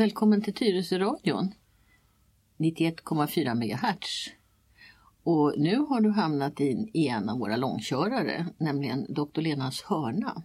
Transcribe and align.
Välkommen 0.00 0.42
till 0.42 0.54
Tyresöradion, 0.54 1.54
91,4 2.58 3.54
MHz. 3.54 4.28
Och 5.22 5.54
nu 5.56 5.76
har 5.76 6.00
du 6.00 6.10
hamnat 6.10 6.60
i, 6.60 6.90
i 6.92 7.08
en 7.08 7.28
av 7.28 7.38
våra 7.38 7.56
långkörare, 7.56 8.46
nämligen 8.58 9.06
Dr. 9.08 9.40
Lenas 9.40 9.82
hörna. 9.82 10.42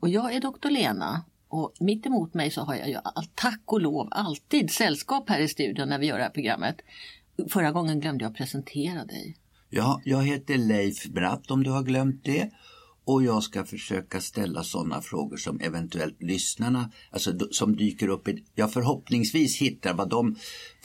Och 0.00 0.08
jag 0.08 0.34
är 0.34 0.40
Dr. 0.40 0.70
Lena 0.70 1.24
och 1.48 1.72
mitt 1.80 2.06
emot 2.06 2.34
mig 2.34 2.50
så 2.50 2.60
har 2.60 2.74
jag 2.74 2.88
ju 2.88 2.98
tack 3.34 3.62
och 3.64 3.80
lov 3.80 4.08
alltid 4.10 4.70
sällskap 4.70 5.28
här 5.28 5.40
i 5.40 5.48
studion 5.48 5.88
när 5.88 5.98
vi 5.98 6.06
gör 6.06 6.18
det 6.18 6.24
här 6.24 6.30
programmet. 6.30 6.76
Förra 7.48 7.72
gången 7.72 8.00
glömde 8.00 8.24
jag 8.24 8.34
presentera 8.34 9.04
dig. 9.04 9.36
Ja, 9.70 10.00
jag 10.04 10.24
heter 10.24 10.58
Leif 10.58 11.06
Bratt 11.06 11.50
om 11.50 11.62
du 11.62 11.70
har 11.70 11.82
glömt 11.82 12.24
det. 12.24 12.50
Och 13.06 13.22
jag 13.22 13.42
ska 13.42 13.64
försöka 13.64 14.20
ställa 14.20 14.62
sådana 14.62 15.00
frågor 15.00 15.36
som 15.36 15.60
eventuellt 15.60 16.22
lyssnarna, 16.22 16.90
alltså 17.10 17.38
som 17.50 17.76
dyker 17.76 18.08
upp, 18.08 18.28
i, 18.28 18.44
jag 18.54 18.72
förhoppningsvis 18.72 19.60
hittar 19.60 19.94
vad 19.94 20.08
de 20.08 20.36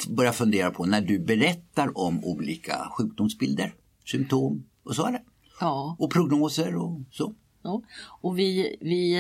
börjar 0.09 0.31
fundera 0.31 0.71
på 0.71 0.85
när 0.85 1.01
du 1.01 1.19
berättar 1.19 1.97
om 1.97 2.25
olika 2.25 2.89
sjukdomsbilder, 2.97 3.73
symptom 4.05 4.63
och 4.83 4.95
så 4.95 5.05
är 5.05 5.11
det. 5.11 5.21
Ja. 5.59 5.95
Och 5.99 6.11
prognoser 6.11 6.75
och 6.75 6.99
så. 7.11 7.33
Ja. 7.61 7.81
Och 8.21 8.39
vi, 8.39 8.77
vi 8.81 9.15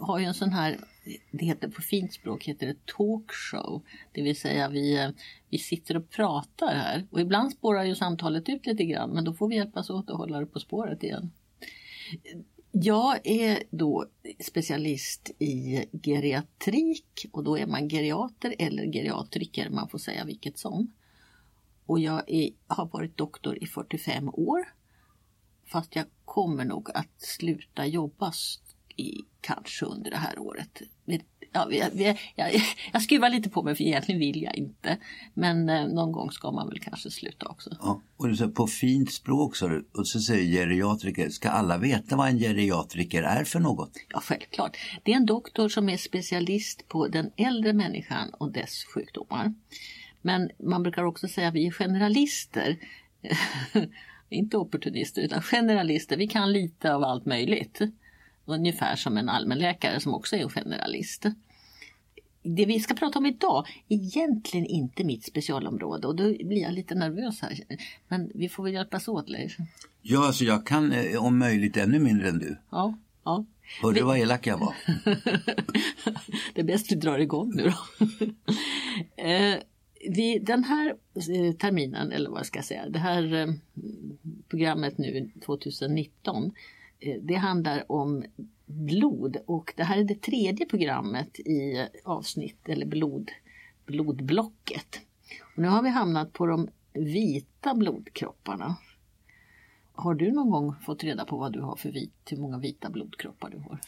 har 0.00 0.18
ju 0.18 0.24
en 0.24 0.34
sån 0.34 0.52
här, 0.52 0.78
det 1.30 1.44
heter 1.44 1.68
på 1.68 1.82
fint 1.82 2.12
språk 2.12 2.44
heter 2.44 2.66
det 2.66 2.86
talkshow. 2.96 3.82
Det 4.12 4.22
vill 4.22 4.36
säga 4.36 4.68
vi, 4.68 5.12
vi 5.50 5.58
sitter 5.58 5.96
och 5.96 6.10
pratar 6.10 6.74
här 6.74 7.06
och 7.10 7.20
ibland 7.20 7.52
spårar 7.52 7.84
ju 7.84 7.94
samtalet 7.94 8.48
ut 8.48 8.66
lite 8.66 8.84
grann 8.84 9.10
men 9.10 9.24
då 9.24 9.34
får 9.34 9.48
vi 9.48 9.56
hjälpas 9.56 9.90
åt 9.90 10.10
att 10.10 10.16
hålla 10.16 10.40
det 10.40 10.46
på 10.46 10.60
spåret 10.60 11.02
igen. 11.02 11.30
Jag 12.70 13.26
är 13.26 13.62
då 13.70 14.06
specialist 14.40 15.30
i 15.38 15.84
geriatrik 16.02 17.26
och 17.32 17.44
då 17.44 17.58
är 17.58 17.66
man 17.66 17.88
geriater 17.88 18.54
eller 18.58 18.92
geriatriker, 18.92 19.70
man 19.70 19.88
får 19.88 19.98
säga 19.98 20.24
vilket 20.24 20.58
som. 20.58 20.92
Och 21.86 22.00
jag 22.00 22.22
är, 22.26 22.50
har 22.66 22.86
varit 22.86 23.16
doktor 23.16 23.62
i 23.62 23.66
45 23.66 24.28
år. 24.28 24.74
Fast 25.66 25.96
jag 25.96 26.06
kommer 26.24 26.64
nog 26.64 26.90
att 26.94 27.20
sluta 27.20 27.86
jobba 27.86 28.32
i, 28.96 29.20
kanske 29.40 29.86
under 29.86 30.10
det 30.10 30.16
här 30.16 30.38
året 30.38 30.82
ja, 31.70 31.92
jag, 31.94 32.18
jag, 32.34 32.62
jag 32.92 33.02
skruvar 33.02 33.30
lite 33.30 33.50
på 33.50 33.62
mig 33.62 33.74
för 33.74 33.84
egentligen 33.84 34.18
vill 34.18 34.42
jag 34.42 34.56
inte. 34.56 34.98
Men 35.34 35.68
eh, 35.68 35.86
någon 35.86 36.12
gång 36.12 36.30
ska 36.30 36.50
man 36.50 36.68
väl 36.68 36.78
kanske 36.78 37.10
sluta 37.10 37.46
också. 37.46 37.70
Ja, 37.80 38.00
och 38.16 38.28
du 38.28 38.36
säger 38.36 38.50
på 38.50 38.66
fint 38.66 39.12
språk 39.12 39.56
så 39.56 39.68
du, 39.68 39.88
och 39.92 40.08
så 40.08 40.20
säger 40.20 40.58
geriatriker. 40.58 41.28
Ska 41.28 41.50
alla 41.50 41.78
veta 41.78 42.16
vad 42.16 42.28
en 42.28 42.38
geriatriker 42.38 43.22
är 43.22 43.44
för 43.44 43.60
något? 43.60 43.90
Ja, 44.08 44.20
självklart. 44.20 44.76
Det 45.02 45.12
är 45.12 45.16
en 45.16 45.26
doktor 45.26 45.68
som 45.68 45.88
är 45.88 45.96
specialist 45.96 46.88
på 46.88 47.08
den 47.08 47.30
äldre 47.36 47.72
människan 47.72 48.30
och 48.30 48.52
dess 48.52 48.84
sjukdomar. 48.84 49.54
Men 50.22 50.50
man 50.58 50.82
brukar 50.82 51.02
också 51.02 51.28
säga 51.28 51.48
att 51.48 51.54
vi 51.54 51.66
är 51.66 51.70
generalister. 51.70 52.76
inte 54.28 54.56
opportunister 54.56 55.22
utan 55.22 55.42
generalister. 55.42 56.16
Vi 56.16 56.26
kan 56.26 56.52
lite 56.52 56.94
av 56.94 57.04
allt 57.04 57.26
möjligt. 57.26 57.80
Ungefär 58.44 58.96
som 58.96 59.16
en 59.16 59.28
allmänläkare 59.28 60.00
som 60.00 60.14
också 60.14 60.36
är 60.36 60.40
en 60.40 60.48
generalist. 60.48 61.26
Det 62.56 62.66
vi 62.66 62.80
ska 62.80 62.94
prata 62.94 63.18
om 63.18 63.26
idag 63.26 63.66
är 63.88 63.96
egentligen 63.96 64.66
inte 64.66 65.04
mitt 65.04 65.24
specialområde 65.24 66.06
och 66.06 66.16
då 66.16 66.24
blir 66.24 66.62
jag 66.62 66.72
lite 66.72 66.94
nervös 66.94 67.40
här. 67.40 67.60
Men 68.08 68.30
vi 68.34 68.48
får 68.48 68.64
väl 68.64 68.72
hjälpas 68.72 69.08
åt 69.08 69.28
Leif. 69.28 69.56
Ja, 70.02 70.26
alltså 70.26 70.44
jag 70.44 70.66
kan 70.66 70.92
eh, 70.92 71.24
om 71.24 71.38
möjligt 71.38 71.76
ännu 71.76 71.98
mindre 71.98 72.28
än 72.28 72.38
du. 72.38 72.58
Ja, 72.70 72.98
ja. 73.24 73.44
Hörde 73.82 74.00
du 74.00 74.04
vad 74.04 74.18
elak 74.18 74.46
jag 74.46 74.58
var? 74.58 74.74
det 76.54 76.60
är 76.60 76.64
bäst 76.64 76.92
vi 76.92 76.96
drar 76.96 77.18
igång 77.18 77.52
nu 77.54 77.62
då. 77.62 78.06
Eh, 79.16 79.56
vi, 80.10 80.38
den 80.38 80.64
här 80.64 80.86
eh, 81.14 81.52
terminen, 81.52 82.12
eller 82.12 82.30
vad 82.30 82.46
ska 82.46 82.58
jag 82.58 82.64
säga, 82.64 82.88
det 82.88 82.98
här 82.98 83.54
programmet 84.48 84.98
nu 84.98 85.30
2019 85.46 86.52
Eh, 87.00 87.16
det 87.22 87.34
handlar 87.34 87.92
om 87.92 88.24
blod 88.68 89.36
och 89.46 89.72
det 89.76 89.82
här 89.82 89.98
är 89.98 90.04
det 90.04 90.22
tredje 90.22 90.66
programmet 90.66 91.38
i 91.38 91.88
avsnitt 92.04 92.68
eller 92.68 92.86
blod, 92.86 93.30
blodblocket. 93.86 95.00
Och 95.56 95.62
nu 95.62 95.68
har 95.68 95.82
vi 95.82 95.88
hamnat 95.88 96.32
på 96.32 96.46
de 96.46 96.68
vita 96.92 97.74
blodkropparna. 97.74 98.76
Har 99.92 100.14
du 100.14 100.32
någon 100.32 100.50
gång 100.50 100.74
fått 100.82 101.04
reda 101.04 101.24
på 101.24 101.36
vad 101.36 101.52
du 101.52 101.60
har 101.60 101.76
för 101.76 101.90
vit, 101.90 102.12
hur 102.30 102.36
många 102.36 102.58
vita 102.58 102.90
blodkroppar 102.90 103.50
du 103.50 103.58
har? 103.58 103.80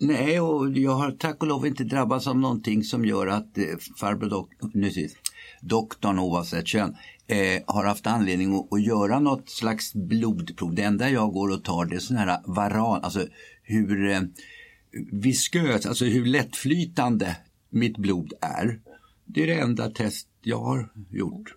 Nej, 0.00 0.40
och 0.40 0.70
jag 0.70 0.94
har 0.94 1.10
tack 1.10 1.42
och 1.42 1.46
lov 1.46 1.66
inte 1.66 1.84
drabbats 1.84 2.26
av 2.26 2.38
någonting 2.38 2.84
som 2.84 3.04
gör 3.04 3.26
att 3.26 3.58
eh, 3.58 3.64
farbror 4.00 4.28
dok 4.28 4.50
doktorn 5.60 6.18
oavsett 6.18 6.66
kön 6.66 6.96
eh, 7.26 7.62
har 7.66 7.84
haft 7.84 8.06
anledning 8.06 8.54
att, 8.54 8.72
att, 8.72 8.82
göra 8.82 9.20
något 9.20 9.48
slags 9.48 9.94
blodprov. 9.94 10.74
Det 10.74 10.82
enda 10.82 11.10
jag 11.10 11.32
går 11.32 11.52
och 11.52 11.64
tar 11.64 11.84
det 11.84 11.96
är 11.96 12.00
sån 12.00 12.16
här 12.16 12.40
varan, 12.44 13.04
alltså 13.04 13.26
hur 13.68 14.10
eh, 14.10 14.20
viskös, 15.12 15.86
alltså 15.86 16.04
hur 16.04 16.26
lättflytande 16.26 17.36
mitt 17.70 17.96
blod 17.96 18.32
är. 18.40 18.80
Det 19.24 19.42
är 19.42 19.46
det 19.46 19.60
enda 19.60 19.90
test 19.90 20.28
jag 20.42 20.58
har 20.58 20.92
gjort. 21.10 21.54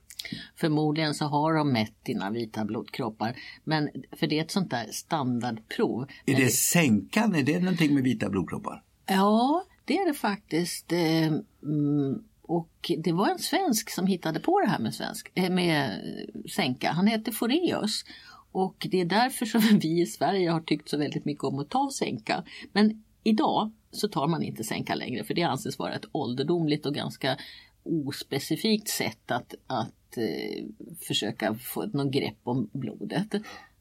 Förmodligen 0.56 1.14
så 1.14 1.26
har 1.26 1.54
de 1.54 1.74
mätt 1.74 2.06
dina 2.06 2.30
vita 2.30 2.66
blodkroppar. 2.66 3.36
Men 3.64 3.90
för 4.12 4.28
det 4.28 4.40
är 4.40 4.44
ett 4.44 4.52
sånt 4.52 4.70
där 4.70 4.88
standardprov. 4.92 6.08
Är 6.26 6.36
det 6.36 6.50
sänkan? 6.50 7.36
Är 7.36 7.44
det 7.44 7.60
någonting 7.60 7.94
med 7.94 8.04
vita 8.04 8.30
blodkroppar? 8.30 8.84
Ja, 9.06 9.66
det 9.86 9.98
är 9.98 10.08
det 10.08 10.14
faktiskt. 10.14 10.92
Eh, 10.92 11.26
mm, 11.64 12.24
och 12.42 12.92
det 12.98 13.12
var 13.12 13.30
en 13.30 13.40
svensk 13.40 13.90
som 13.90 14.08
hittade 14.08 14.40
på 14.40 14.62
det 14.62 14.68
här 14.68 14.80
med, 14.80 14.94
svensk, 14.94 15.32
eh, 15.36 15.50
med 15.50 16.02
sänka. 16.56 16.92
Han 16.92 17.08
heter 17.08 17.32
Foreus. 17.32 18.06
Och 18.52 18.88
det 18.92 19.02
är 19.02 19.06
därför 19.06 19.46
som 19.46 19.62
vi 19.82 20.02
i 20.02 20.06
Sverige 20.06 20.50
har 20.50 20.62
tyckt 20.62 20.90
så 20.90 20.98
väldigt 20.98 21.26
mycket 21.26 21.44
om 21.44 21.60
att 21.60 21.70
ta 21.70 21.90
sänka. 21.94 22.44
Men 22.74 23.04
idag 23.24 23.72
så 23.92 24.08
tar 24.08 24.28
man 24.28 24.44
inte 24.44 24.64
sänka 24.64 24.96
längre 24.96 25.24
för 25.24 25.34
det 25.34 25.44
anses 25.44 25.80
vara 25.80 25.94
ett 25.94 26.06
ålderdomligt 26.12 26.86
och 26.86 26.94
ganska 26.94 27.38
ospecifikt 27.84 28.88
sätt 28.88 29.32
att, 29.32 29.56
att 29.68 30.18
eh, 30.18 30.66
försöka 31.08 31.56
få 31.56 31.86
någon 31.86 32.12
grepp 32.12 32.38
om 32.44 32.70
blodet. 32.74 33.28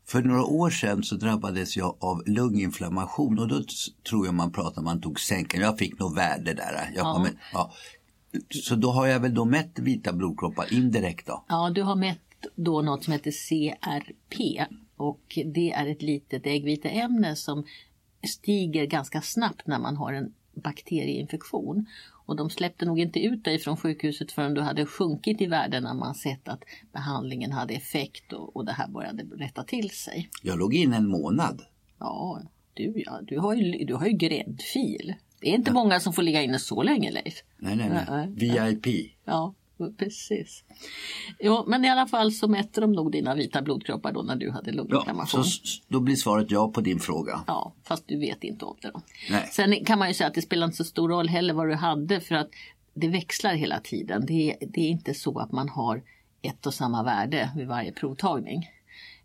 För 0.07 0.23
några 0.23 0.45
år 0.45 0.71
sedan 0.71 1.03
så 1.03 1.15
drabbades 1.15 1.77
jag 1.77 1.97
av 2.01 2.23
lunginflammation 2.27 3.39
och 3.39 3.49
då 3.49 3.63
tror 4.09 4.27
jag 4.27 4.35
man 4.35 4.53
pratade 4.53 4.79
om 4.79 4.85
man 4.85 5.01
tog 5.01 5.21
sänkan. 5.21 5.61
Jag 5.61 5.79
fick 5.79 5.99
nog 5.99 6.15
värde 6.15 6.55
där. 6.55 6.93
Jag 6.95 7.07
ja. 7.07 7.27
ja. 7.53 7.73
Så 8.49 8.75
då 8.75 8.91
har 8.91 9.07
jag 9.07 9.21
väl 9.21 9.35
då 9.35 9.45
mätt 9.45 9.79
vita 9.79 10.13
blodkroppar 10.13 10.73
indirekt 10.75 11.27
då? 11.27 11.45
Ja, 11.49 11.71
du 11.75 11.83
har 11.83 11.97
mätt 11.97 12.30
då 12.55 12.83
något 12.83 13.05
som 13.05 13.13
heter 13.13 13.31
CRP 13.31 14.67
och 14.97 15.39
det 15.45 15.73
är 15.73 15.87
ett 15.87 16.03
litet 16.03 16.47
äggviteämne 16.47 17.37
som 17.37 17.65
stiger 18.29 18.87
ganska 18.87 19.21
snabbt 19.21 19.67
när 19.67 19.79
man 19.79 19.97
har 19.97 20.13
en 20.13 20.35
bakterieinfektion. 20.55 21.87
Och 22.27 22.37
de 22.37 22.51
släppte 22.51 22.85
nog 22.85 23.01
inte 23.01 23.21
ut 23.21 23.45
dig 23.45 23.59
från 23.59 23.77
sjukhuset 23.77 24.33
förrän 24.33 24.55
du 24.55 24.61
hade 24.61 24.87
sjunkit 24.87 25.41
i 25.41 25.47
värde 25.47 25.81
när 25.81 25.95
man 25.95 26.15
sett 26.15 26.49
att 26.49 26.65
behandlingen 26.93 27.53
hade 27.53 27.75
effekt 27.75 28.33
och, 28.33 28.57
och 28.57 28.65
det 28.65 28.73
här 28.73 28.89
började 28.89 29.23
rätta 29.23 29.63
till 29.65 29.91
sig. 29.91 30.29
Jag 30.43 30.59
låg 30.59 30.75
in 30.75 30.93
en 30.93 31.09
månad. 31.09 31.63
Ja, 31.99 32.43
du 32.75 33.03
ja, 33.07 33.21
du 33.23 33.39
har 33.39 33.55
ju, 33.55 33.85
du 33.85 33.95
har 33.95 34.07
ju 34.07 34.13
gräddfil. 34.13 35.15
Det 35.41 35.51
är 35.51 35.55
inte 35.55 35.71
ja. 35.71 35.75
många 35.75 36.01
som 36.01 36.13
får 36.13 36.23
ligga 36.23 36.43
inne 36.43 36.59
så 36.59 36.83
länge 36.83 37.11
Leif. 37.11 37.43
Nej, 37.57 37.77
nej, 37.77 38.05
nej. 38.09 38.29
VIP. 38.29 39.13
Ja, 39.25 39.55
precis. 39.99 40.65
Jo, 41.39 41.65
men 41.67 41.85
i 41.85 41.89
alla 41.89 42.07
fall 42.07 42.33
så 42.33 42.49
mätte 42.49 42.81
de 42.81 42.93
nog 42.93 43.13
dina 43.13 43.35
vita 43.35 43.63
blodkroppar 43.63 44.13
då 44.13 44.23
när 44.23 44.37
du 44.37 44.51
hade 44.51 44.73
lunginflammation. 44.73 45.41
Ja, 45.41 45.45
så 45.45 45.83
då 45.89 46.01
blir 46.01 46.17
svaret 46.17 46.51
ja 46.51 46.71
på 46.71 46.81
din 46.81 46.99
fråga. 46.99 47.45
Ja, 47.47 47.73
fast 47.85 48.09
du 48.09 48.19
vet 48.19 48.45
inte 48.45 48.65
om 48.65 48.77
det 48.83 48.91
då. 48.91 49.03
Nej. 49.31 49.49
Sen 49.53 49.85
kan 49.85 49.99
man 49.99 50.09
ju 50.09 50.15
säga 50.15 50.29
att 50.29 50.35
det 50.35 50.43
spelar 50.43 50.67
inte 50.67 50.77
så 50.77 50.85
stor 50.85 51.09
roll 51.09 51.29
heller 51.29 51.55
vad 51.55 51.69
du 51.69 51.75
hade 51.75 52.21
för 52.21 52.35
att 52.35 52.49
det 52.95 53.09
växlar 53.09 53.55
hela 53.55 53.81
tiden. 53.81 54.27
Det 54.27 54.51
är, 54.51 54.57
det 54.69 54.81
är 54.81 54.89
inte 54.89 55.15
så 55.15 55.39
att 55.39 55.53
man 55.53 55.69
har 55.69 56.03
ett 56.43 56.67
och 56.67 56.75
samma 56.75 57.03
värde 57.03 57.51
vid 57.57 57.67
varje 57.67 57.93
provtagning. 57.93 58.69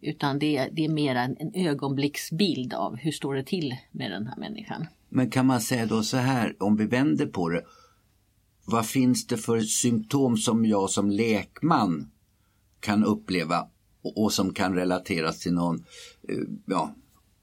Utan 0.02 0.40
det 0.40 0.58
är, 0.58 0.70
det 0.72 0.86
är 0.86 0.90
mer 0.90 1.16
en, 1.16 1.36
en 1.40 1.68
ögonblicksbild 1.68 2.74
av 2.74 2.96
hur 2.96 3.12
står 3.12 3.36
det 3.36 3.44
till 3.44 3.76
med 3.92 4.12
den 4.12 4.28
här 4.28 4.38
människan. 4.38 4.88
Men 5.10 5.30
kan 5.30 5.46
man 5.46 5.62
säga 5.62 5.86
då 5.86 6.04
så 6.04 6.18
här, 6.18 6.56
om 6.64 6.78
vi 6.78 6.86
vänder 6.86 7.26
på 7.26 7.50
det. 7.50 7.62
Vad 8.66 8.86
finns 8.86 9.28
det 9.28 9.38
för 9.38 9.60
symptom 9.60 10.38
som 10.38 10.66
jag 10.66 10.90
som 10.90 11.10
lekman 11.10 12.12
kan 12.80 13.04
uppleva 13.04 13.68
och, 14.02 14.24
och 14.24 14.34
som 14.34 14.54
kan 14.54 14.76
relateras 14.76 15.40
till 15.40 15.54
någon 15.54 15.76
eh, 16.30 16.38
ja, 16.66 16.96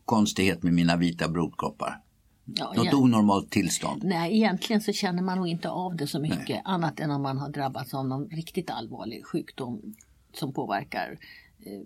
konstighet 0.05 0.63
med 0.63 0.73
mina 0.73 0.97
vita 0.97 1.29
blodkroppar? 1.29 2.01
Ja, 2.45 2.73
Något 2.77 2.95
onormalt 2.95 3.51
tillstånd? 3.51 4.05
Nej, 4.05 4.37
egentligen 4.37 4.83
så 4.83 4.93
känner 4.93 5.23
man 5.23 5.39
nog 5.39 5.49
inte 5.49 5.69
av 5.69 5.97
det 5.97 6.07
så 6.07 6.21
mycket 6.21 6.49
nej. 6.49 6.63
annat 6.65 7.01
än 7.01 7.11
om 7.11 7.23
man 7.23 7.39
har 7.39 7.49
drabbats 7.49 7.95
av 7.95 8.09
någon 8.09 8.29
riktigt 8.29 8.71
allvarlig 8.71 9.27
sjukdom 9.27 9.95
som 10.35 10.53
påverkar 10.53 11.19
eh, 11.59 11.81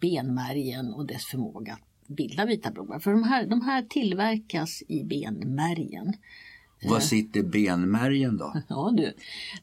benmärgen 0.00 0.94
och 0.94 1.06
dess 1.06 1.24
förmåga 1.24 1.72
att 1.72 2.16
bilda 2.16 2.46
vita 2.46 2.70
blodkroppar. 2.70 3.00
För 3.00 3.10
de 3.10 3.22
här, 3.22 3.46
de 3.46 3.62
här 3.62 3.82
tillverkas 3.82 4.82
i 4.88 5.04
benmärgen. 5.04 6.14
Var 6.82 7.00
sitter 7.00 7.42
benmärgen 7.42 8.36
då? 8.36 8.54
Ja 8.68 8.92
du, 8.96 9.12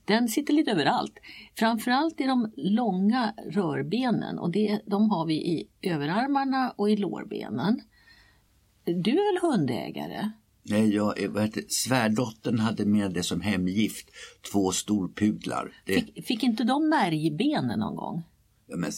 den 0.06 0.28
sitter 0.28 0.54
lite 0.54 0.72
överallt. 0.72 1.20
Framförallt 1.56 2.22
i 2.22 2.24
de 2.24 2.52
långa 2.58 3.34
rörbenen 3.52 4.40
och 4.40 4.52
det, 4.52 4.82
de 4.86 5.10
har 5.10 5.26
vi 5.26 5.34
i 5.36 5.68
överarmarna 5.82 6.74
och 6.78 6.90
i 6.92 6.96
lårbenen. 6.98 7.82
Du 8.86 9.12
är 9.12 9.34
väl 9.42 9.52
hundägare? 9.52 10.32
Nej, 10.64 10.96
jag, 10.96 11.20
är- 11.20 11.28
vad 11.28 11.44
heter, 11.44 11.64
svärdottern 11.70 12.60
hade 12.60 12.86
med 12.86 13.14
det 13.14 13.24
som 13.24 13.42
hemgift. 13.42 14.10
Två 14.52 14.72
storpudlar. 14.72 15.72
Det, 15.86 15.94
Fick, 15.94 16.26
fick 16.26 16.44
inte 16.44 16.64
de 16.64 16.90
märgbenen 16.90 17.80
någon 17.80 17.96
gång? 17.96 18.24
ja, 18.68 18.78
men, 18.78 18.92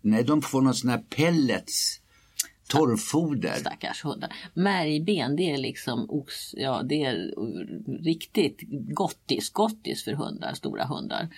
nej, 0.00 0.24
de 0.24 0.42
får 0.42 0.62
någon 0.62 0.74
sån 0.74 0.90
här 0.90 0.98
pellets. 1.16 2.00
Torrfoder. 2.68 3.52
Stackars 3.54 4.04
hundar. 4.04 4.32
Märgben 4.54 5.36
det 5.36 5.50
är 5.50 5.58
liksom 5.58 6.06
ox, 6.10 6.54
ja, 6.54 6.82
det 6.82 7.04
är 7.04 7.34
riktigt 8.04 8.60
gottis, 8.70 9.50
gottis 9.50 10.04
för 10.04 10.12
hundar, 10.12 10.54
stora 10.54 10.84
hundar. 10.84 11.28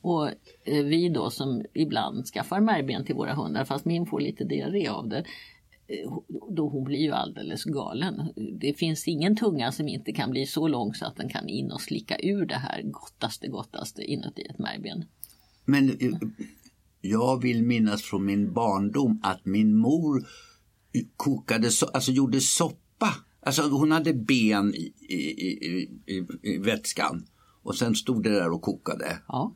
Och 0.00 0.28
eh, 0.64 0.84
vi 0.84 1.08
då 1.08 1.30
som 1.30 1.64
ibland 1.74 2.26
skaffar 2.26 2.60
märgben 2.60 3.04
till 3.04 3.14
våra 3.14 3.34
hundar, 3.34 3.64
fast 3.64 3.84
min 3.84 4.06
får 4.06 4.20
lite 4.20 4.44
diarré 4.44 4.88
av 4.88 5.08
det, 5.08 5.24
eh, 5.88 6.12
då 6.50 6.68
hon 6.68 6.84
blir 6.84 6.98
ju 6.98 7.12
alldeles 7.12 7.64
galen. 7.64 8.32
Det 8.60 8.74
finns 8.74 9.08
ingen 9.08 9.36
tunga 9.36 9.72
som 9.72 9.88
inte 9.88 10.12
kan 10.12 10.30
bli 10.30 10.46
så 10.46 10.68
lång 10.68 10.94
så 10.94 11.06
att 11.06 11.16
den 11.16 11.28
kan 11.28 11.48
in 11.48 11.72
och 11.72 11.80
slicka 11.80 12.18
ur 12.18 12.46
det 12.46 12.58
här 12.58 12.82
gottaste, 12.82 13.48
gottaste 13.48 14.02
inuti 14.02 14.42
ett 14.42 14.58
märgben. 14.58 15.04
Men 15.64 15.88
eh, 15.88 16.18
jag 17.00 17.42
vill 17.42 17.62
minnas 17.62 18.02
från 18.02 18.24
min 18.24 18.52
barndom 18.52 19.20
att 19.22 19.44
min 19.44 19.76
mor 19.76 20.26
kokade, 21.16 21.68
so- 21.68 21.90
alltså 21.92 22.12
gjorde 22.12 22.40
soppa. 22.40 23.14
Alltså 23.40 23.62
hon 23.62 23.92
hade 23.92 24.14
ben 24.14 24.74
i, 24.74 24.92
i, 25.08 25.14
i, 25.14 25.90
i, 26.06 26.26
i 26.42 26.58
vätskan. 26.58 27.26
Och 27.62 27.74
sen 27.76 27.94
stod 27.94 28.22
det 28.22 28.30
där 28.30 28.50
och 28.50 28.62
kokade. 28.62 29.18
Ja. 29.28 29.54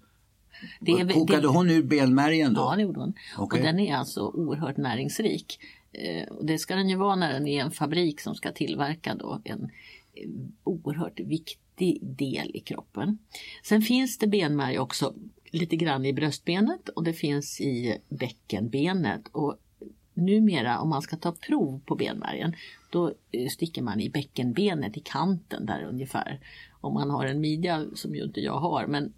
Det 0.80 0.92
är, 0.92 1.08
kokade 1.08 1.40
det, 1.40 1.48
hon 1.48 1.70
ur 1.70 1.82
benmärgen 1.82 2.54
då? 2.54 2.60
Ja, 2.60 2.76
det 2.76 2.82
gjorde 2.82 3.00
hon. 3.00 3.14
Okej. 3.38 3.60
Och 3.60 3.66
den 3.66 3.80
är 3.80 3.96
alltså 3.96 4.20
oerhört 4.20 4.76
näringsrik. 4.76 5.58
Eh, 5.92 6.28
och 6.28 6.46
det 6.46 6.58
ska 6.58 6.76
den 6.76 6.88
ju 6.88 6.96
vara 6.96 7.16
när 7.16 7.32
den 7.32 7.46
är 7.46 7.60
en 7.62 7.70
fabrik 7.70 8.20
som 8.20 8.34
ska 8.34 8.52
tillverka 8.52 9.14
då 9.14 9.40
en 9.44 9.62
eh, 9.62 10.28
oerhört 10.64 11.20
viktig 11.20 11.98
del 12.02 12.50
i 12.54 12.60
kroppen. 12.60 13.18
Sen 13.64 13.82
finns 13.82 14.18
det 14.18 14.26
benmärg 14.26 14.78
också 14.78 15.14
lite 15.50 15.76
grann 15.76 16.04
i 16.04 16.12
bröstbenet 16.12 16.88
och 16.88 17.04
det 17.04 17.12
finns 17.12 17.60
i 17.60 17.98
bäckenbenet. 18.08 19.22
Och 19.32 19.58
numera 20.14 20.80
om 20.80 20.88
man 20.88 21.02
ska 21.02 21.16
ta 21.16 21.32
prov 21.32 21.80
på 21.86 21.94
benmärgen 21.94 22.54
då 22.90 23.12
eh, 23.32 23.48
sticker 23.48 23.82
man 23.82 24.00
i 24.00 24.10
bäckenbenet 24.10 24.96
i 24.96 25.00
kanten 25.00 25.66
där 25.66 25.84
ungefär. 25.84 26.40
Om 26.80 26.94
man 26.94 27.10
har 27.10 27.26
en 27.26 27.40
midja 27.40 27.86
som 27.94 28.14
ju 28.14 28.22
inte 28.22 28.40
jag 28.40 28.58
har 28.58 28.86
men 28.86 29.12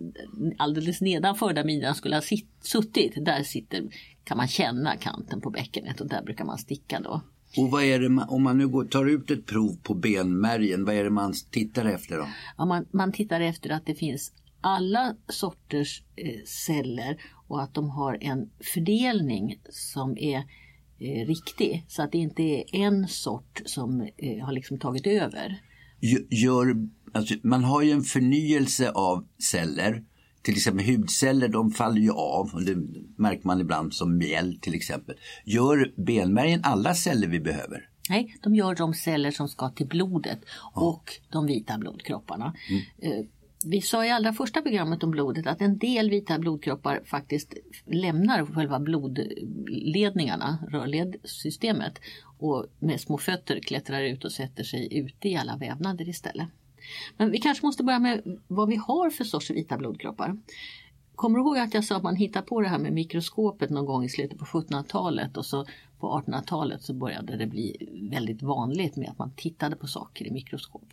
alldeles 0.58 1.00
nedanför 1.00 1.52
där 1.52 1.64
midjan 1.64 1.94
skulle 1.94 2.16
ha 2.16 2.22
sitt, 2.22 2.48
suttit 2.60 3.24
där 3.24 3.42
sitter 3.42 3.84
kan 4.24 4.36
man 4.36 4.48
känna 4.48 4.96
kanten 4.96 5.40
på 5.40 5.50
bäckenet 5.50 6.00
och 6.00 6.08
där 6.08 6.22
brukar 6.22 6.44
man 6.44 6.58
sticka 6.58 7.00
då. 7.00 7.20
Och 7.56 7.70
vad 7.70 7.82
är 7.82 8.00
det 8.00 8.08
man, 8.08 8.28
om 8.28 8.42
man 8.42 8.58
nu 8.58 8.68
går, 8.68 8.84
tar 8.84 9.06
ut 9.06 9.30
ett 9.30 9.46
prov 9.46 9.76
på 9.82 9.94
benmärgen, 9.94 10.84
vad 10.84 10.94
är 10.94 11.04
det 11.04 11.10
man 11.10 11.34
tittar 11.50 11.84
efter 11.84 12.18
då? 12.18 12.28
Ja, 12.56 12.64
man, 12.64 12.86
man 12.90 13.12
tittar 13.12 13.40
efter 13.40 13.70
att 13.70 13.86
det 13.86 13.94
finns 13.94 14.32
alla 14.60 15.16
sorters 15.28 16.02
eh, 16.16 16.44
celler 16.44 17.16
och 17.48 17.62
att 17.62 17.74
de 17.74 17.90
har 17.90 18.18
en 18.20 18.50
fördelning 18.74 19.60
som 19.70 20.18
är 20.18 20.44
eh, 20.98 21.26
riktig. 21.26 21.84
Så 21.88 22.02
att 22.02 22.12
det 22.12 22.18
inte 22.18 22.42
är 22.42 22.64
en 22.72 23.08
sort 23.08 23.62
som 23.64 24.00
eh, 24.16 24.44
har 24.44 24.52
liksom 24.52 24.78
tagit 24.78 25.06
över. 25.06 25.60
Gö- 26.00 26.26
Gör, 26.30 26.74
alltså, 27.12 27.34
man 27.42 27.64
har 27.64 27.82
ju 27.82 27.90
en 27.90 28.02
förnyelse 28.02 28.90
av 28.90 29.26
celler. 29.52 30.04
Till 30.42 30.54
exempel 30.54 30.86
hudceller, 30.86 31.48
de 31.48 31.70
faller 31.70 32.00
ju 32.00 32.10
av. 32.10 32.50
Och 32.54 32.62
det 32.62 32.76
märker 33.16 33.46
man 33.46 33.60
ibland 33.60 33.94
som 33.94 34.16
mjäll 34.18 34.58
till 34.60 34.74
exempel. 34.74 35.16
Gör 35.44 35.92
benmärgen 35.96 36.60
alla 36.62 36.94
celler 36.94 37.28
vi 37.28 37.40
behöver? 37.40 37.88
Nej, 38.10 38.36
de 38.42 38.54
gör 38.54 38.74
de 38.74 38.94
celler 38.94 39.30
som 39.30 39.48
ska 39.48 39.68
till 39.70 39.86
blodet 39.86 40.38
och 40.74 41.04
de 41.32 41.46
vita 41.46 41.78
blodkropparna. 41.78 42.54
Eh, 42.98 43.24
vi 43.66 43.80
sa 43.80 44.04
i 44.06 44.10
allra 44.10 44.32
första 44.32 44.62
programmet 44.62 45.02
om 45.02 45.10
blodet 45.10 45.46
att 45.46 45.60
en 45.60 45.78
del 45.78 46.10
vita 46.10 46.38
blodkroppar 46.38 47.00
faktiskt 47.04 47.54
lämnar 47.86 48.46
själva 48.46 48.80
blodledningarna, 48.80 50.58
rörledsystemet 50.68 51.98
och 52.38 52.66
med 52.78 53.00
små 53.00 53.18
fötter 53.18 53.60
klättrar 53.60 54.02
ut 54.02 54.24
och 54.24 54.32
sätter 54.32 54.64
sig 54.64 54.98
ute 54.98 55.28
i 55.28 55.36
alla 55.36 55.56
vävnader 55.56 56.08
istället. 56.08 56.48
Men 57.16 57.30
vi 57.30 57.38
kanske 57.38 57.66
måste 57.66 57.84
börja 57.84 57.98
med 57.98 58.38
vad 58.46 58.68
vi 58.68 58.76
har 58.76 59.10
för 59.10 59.24
sorts 59.24 59.50
vita 59.50 59.76
blodkroppar. 59.76 60.36
Kommer 61.14 61.38
du 61.38 61.44
ihåg 61.44 61.58
att 61.58 61.74
jag 61.74 61.84
sa 61.84 61.96
att 61.96 62.02
man 62.02 62.16
hittar 62.16 62.42
på 62.42 62.60
det 62.60 62.68
här 62.68 62.78
med 62.78 62.92
mikroskopet 62.92 63.70
någon 63.70 63.86
gång 63.86 64.04
i 64.04 64.08
slutet 64.08 64.38
på 64.38 64.44
1700-talet 64.44 65.36
och 65.36 65.46
så 65.46 65.66
på 65.98 66.22
1800-talet 66.26 66.82
så 66.82 66.94
började 66.94 67.36
det 67.36 67.46
bli 67.46 67.88
väldigt 68.10 68.42
vanligt 68.42 68.96
med 68.96 69.08
att 69.08 69.18
man 69.18 69.32
tittade 69.36 69.76
på 69.76 69.86
saker 69.86 70.26
i 70.26 70.30
mikroskop. 70.30 70.84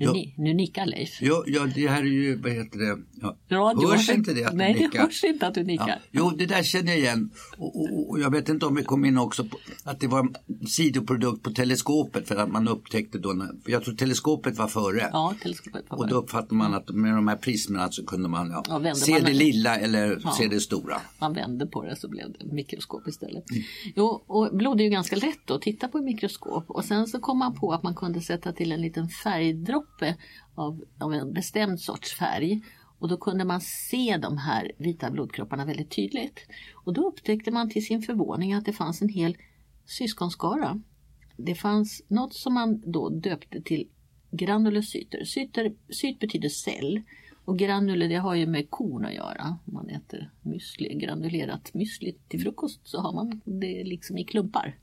Nu, 0.00 0.04
Ja. 0.06 0.12
ni, 0.12 0.34
nu 0.38 0.54
nickar 0.54 0.86
Leif. 0.86 1.22
Ja, 1.22 1.44
ja, 1.46 1.66
det 1.74 1.88
här 1.88 2.00
är 2.02 2.06
ju, 2.06 2.36
vad 2.36 2.52
heter 2.52 2.78
det? 2.78 2.98
Ja. 3.20 3.36
Radio. 3.50 3.88
Hörs 3.88 4.08
inte 4.10 4.34
det 4.34 4.44
att 4.44 4.54
Nej, 4.54 4.72
du 4.72 4.78
det 4.78 4.84
nickar? 4.86 5.02
hörs 5.02 5.24
inte 5.24 5.46
att 5.46 5.54
du 5.54 5.64
nickar. 5.64 5.88
Ja. 5.88 5.96
Jo, 6.10 6.30
det 6.38 6.46
där 6.46 6.62
känner 6.62 6.88
jag 6.92 6.98
igen. 6.98 7.30
Och, 7.58 7.80
och, 7.80 8.10
och 8.10 8.20
jag 8.20 8.30
vet 8.30 8.48
inte 8.48 8.66
om 8.66 8.74
vi 8.74 8.82
kom 8.82 9.04
in 9.04 9.18
också 9.18 9.44
på 9.44 9.58
att 9.84 10.00
det 10.00 10.06
var 10.06 10.18
en 10.20 10.34
sidoprodukt 10.66 11.42
på 11.42 11.50
teleskopet 11.50 12.28
för 12.28 12.36
att 12.36 12.52
man 12.52 12.68
upptäckte 12.68 13.18
då, 13.18 13.28
när, 13.32 13.48
jag 13.66 13.84
tror 13.84 13.94
teleskopet 13.94 14.58
var 14.58 14.68
före. 14.68 15.08
Ja, 15.12 15.34
teleskopet 15.42 15.84
var 15.90 15.98
Och 15.98 16.08
då 16.08 16.14
uppfattade 16.16 16.54
man 16.54 16.74
att 16.74 16.88
med 16.90 17.14
de 17.14 17.28
här 17.28 17.36
prismerna 17.36 17.90
så 17.90 18.06
kunde 18.06 18.28
man 18.28 18.50
ja, 18.68 18.94
se 18.94 19.12
man- 19.12 19.22
det 19.24 19.32
lilla 19.32 19.76
eller 19.76 20.18
se 20.38 20.48
det 20.48 20.60
stora. 20.60 21.00
Man 21.20 21.32
vände 21.34 21.66
på 21.66 21.84
det 21.84 21.96
så 21.96 22.08
blev 22.08 22.32
det 22.38 22.52
mikroskop 22.52 23.08
istället. 23.08 23.50
Mm. 23.50 23.62
Jo, 23.96 24.24
och 24.26 24.56
blod 24.56 24.80
är 24.80 24.84
ju 24.84 24.90
ganska 24.90 25.16
lätt 25.16 25.50
att 25.50 25.62
titta 25.62 25.88
på 25.88 25.98
i 25.98 26.02
mikroskop 26.02 26.64
och 26.70 26.84
sen 26.84 27.06
så 27.06 27.20
kom 27.20 27.38
man 27.38 27.54
på 27.54 27.72
att 27.72 27.82
man 27.82 27.94
kunde 27.94 28.20
sätta 28.20 28.52
till 28.52 28.72
en 28.72 28.80
liten 28.82 29.08
färgdroppe 29.08 29.87
av, 30.54 30.84
av 30.98 31.14
en 31.14 31.32
bestämd 31.32 31.80
sorts 31.80 32.18
färg 32.18 32.62
och 32.98 33.08
då 33.08 33.16
kunde 33.16 33.44
man 33.44 33.60
se 33.60 34.16
de 34.16 34.38
här 34.38 34.72
vita 34.78 35.10
blodkropparna 35.10 35.64
väldigt 35.64 35.90
tydligt. 35.90 36.40
Och 36.74 36.92
då 36.92 37.08
upptäckte 37.08 37.50
man 37.50 37.70
till 37.70 37.86
sin 37.86 38.02
förvåning 38.02 38.52
att 38.52 38.64
det 38.64 38.72
fanns 38.72 39.02
en 39.02 39.08
hel 39.08 39.36
syskonskara. 39.86 40.82
Det 41.36 41.54
fanns 41.54 42.02
något 42.08 42.34
som 42.34 42.54
man 42.54 42.82
då 42.86 43.08
döpte 43.08 43.62
till 43.62 43.88
granulocyter. 44.30 45.24
Cyter, 45.24 45.72
cyt 45.88 46.18
betyder 46.18 46.48
cell 46.48 47.02
och 47.44 47.58
granuler 47.58 48.08
det 48.08 48.16
har 48.16 48.34
ju 48.34 48.46
med 48.46 48.70
korn 48.70 49.04
att 49.04 49.14
göra. 49.14 49.58
Om 49.64 49.74
man 49.74 49.88
äter 49.88 50.30
müsli, 50.42 50.98
granulerat 50.98 51.70
müsli 51.74 52.14
till 52.28 52.40
frukost 52.40 52.80
så 52.84 53.00
har 53.00 53.12
man 53.12 53.40
det 53.44 53.84
liksom 53.84 54.18
i 54.18 54.24
klumpar. 54.24 54.78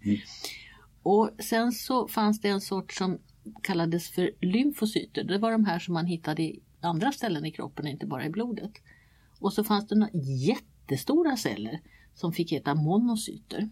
Och 1.03 1.29
sen 1.39 1.71
så 1.71 2.07
fanns 2.07 2.41
det 2.41 2.49
en 2.49 2.61
sort 2.61 2.93
som 2.93 3.19
kallades 3.63 4.09
för 4.09 4.31
lymfocyter. 4.41 5.23
Det 5.23 5.37
var 5.37 5.51
de 5.51 5.65
här 5.65 5.79
som 5.79 5.93
man 5.93 6.05
hittade 6.05 6.43
i 6.43 6.59
andra 6.81 7.11
ställen 7.11 7.45
i 7.45 7.51
kroppen, 7.51 7.87
inte 7.87 8.05
bara 8.05 8.25
i 8.25 8.29
blodet. 8.29 8.71
Och 9.39 9.53
så 9.53 9.63
fanns 9.63 9.87
det 9.87 9.95
några 9.95 10.11
jättestora 10.23 11.37
celler 11.37 11.79
som 12.15 12.33
fick 12.33 12.51
heta 12.51 12.75
monocyter. 12.75 13.69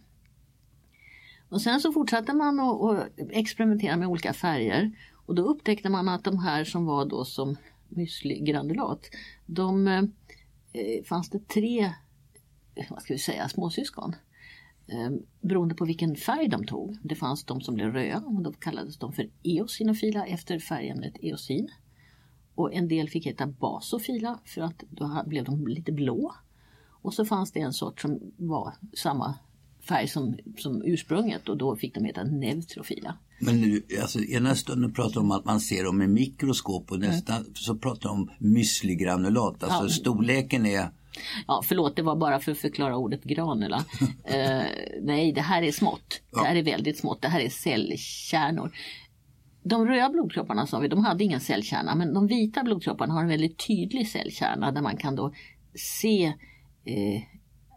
Och 1.50 1.62
sen 1.62 1.82
så 1.82 1.92
fortsatte 1.92 2.34
man 2.34 2.60
att 2.60 3.10
experimentera 3.18 3.98
med 3.98 4.08
olika 4.08 4.34
färger 4.34 4.92
och 5.26 5.36
då 5.36 5.44
upptäckte 5.44 5.90
man 5.90 6.10
att 6.10 6.24
de 6.24 6.40
här 6.40 6.64
som 6.64 6.86
var 6.86 7.06
då 7.06 7.26
som 7.26 7.58
müsligranulat, 7.90 9.00
de 9.46 9.88
eh, 9.88 10.04
fanns 11.06 11.30
det 11.30 11.48
tre, 11.48 11.94
vad 12.90 13.02
ska 13.02 13.14
vi 13.14 13.20
säga, 13.20 13.50
småsyskon. 13.50 14.16
Eh, 14.88 15.10
beroende 15.42 15.76
på 15.76 15.86
vilken 15.86 16.16
färg 16.16 16.48
de 16.48 16.66
tog. 16.66 16.98
Det 17.04 17.16
fanns 17.16 17.44
de 17.44 17.62
som 17.62 17.76
blev 17.76 17.94
röda 17.94 18.18
och 18.26 18.42
då 18.42 18.52
kallades 18.52 18.98
de 18.98 19.14
för 19.14 19.30
eosinofila 19.44 20.26
efter 20.26 20.60
färgämnet 20.60 21.14
eosin. 21.22 21.70
Och 22.56 22.74
en 22.74 22.88
del 22.88 23.10
fick 23.10 23.26
heta 23.26 23.48
basofila 23.48 24.40
för 24.46 24.62
att 24.62 24.84
då 24.90 25.24
blev 25.26 25.44
de 25.44 25.68
lite 25.68 25.92
blå. 25.92 26.34
Och 27.02 27.14
så 27.14 27.26
fanns 27.26 27.52
det 27.52 27.60
en 27.60 27.74
sort 27.74 28.02
som 28.02 28.20
var 28.38 28.74
samma 28.94 29.36
färg 29.88 30.08
som, 30.08 30.36
som 30.58 30.82
ursprunget 30.86 31.50
och 31.50 31.58
då 31.58 31.76
fick 31.76 31.94
de 31.96 32.06
heta 32.06 32.24
neutrofila. 32.24 33.18
Men 33.40 33.62
nu, 33.62 33.82
alltså, 34.02 34.20
ena 34.20 34.56
stunden 34.56 34.94
pratar 34.94 35.14
de 35.14 35.20
om 35.20 35.32
att 35.32 35.46
man 35.46 35.60
ser 35.60 35.84
dem 35.84 36.02
i 36.02 36.08
mikroskop 36.08 36.92
och 36.92 37.00
nästa 37.00 37.44
så 37.54 37.76
pratar 37.76 38.10
de 38.10 38.22
om 38.22 38.30
müsligranulat. 38.40 39.64
Alltså 39.64 39.84
Ja. 39.84 39.90
storleken 39.90 40.66
är 40.66 40.90
Ja, 41.48 41.62
förlåt, 41.66 41.96
det 41.96 42.02
var 42.02 42.16
bara 42.16 42.40
för 42.40 42.52
att 42.52 42.58
förklara 42.58 42.98
ordet 42.98 43.24
granula. 43.24 43.86
eh, 44.24 44.64
nej, 45.02 45.32
det 45.32 45.42
här 45.42 45.62
är 45.62 45.72
smått. 45.72 46.22
Det 46.32 46.40
här 46.40 46.56
är 46.56 46.64
väldigt 46.64 46.98
smått. 46.98 47.22
Det 47.22 47.28
här 47.28 47.40
är 47.40 47.50
cellkärnor. 47.50 48.72
De 49.64 49.88
röda 49.88 50.10
blodkropparna 50.10 50.68
sa 50.68 50.80
vi, 50.80 50.88
de 50.88 51.06
hade 51.06 51.24
ingen 51.24 51.40
cellkärna, 51.40 51.96
men 51.96 52.14
de 52.14 52.28
vita 52.28 52.64
blodkropparna 52.64 53.14
har 53.14 53.22
en 53.22 53.28
väldigt 53.28 53.68
tydlig 53.68 54.08
cellkärna 54.08 54.72
där 54.72 54.82
man 54.82 54.98
kan 54.98 55.16
då 55.16 55.34
se, 55.76 56.26
eh, 56.86 57.24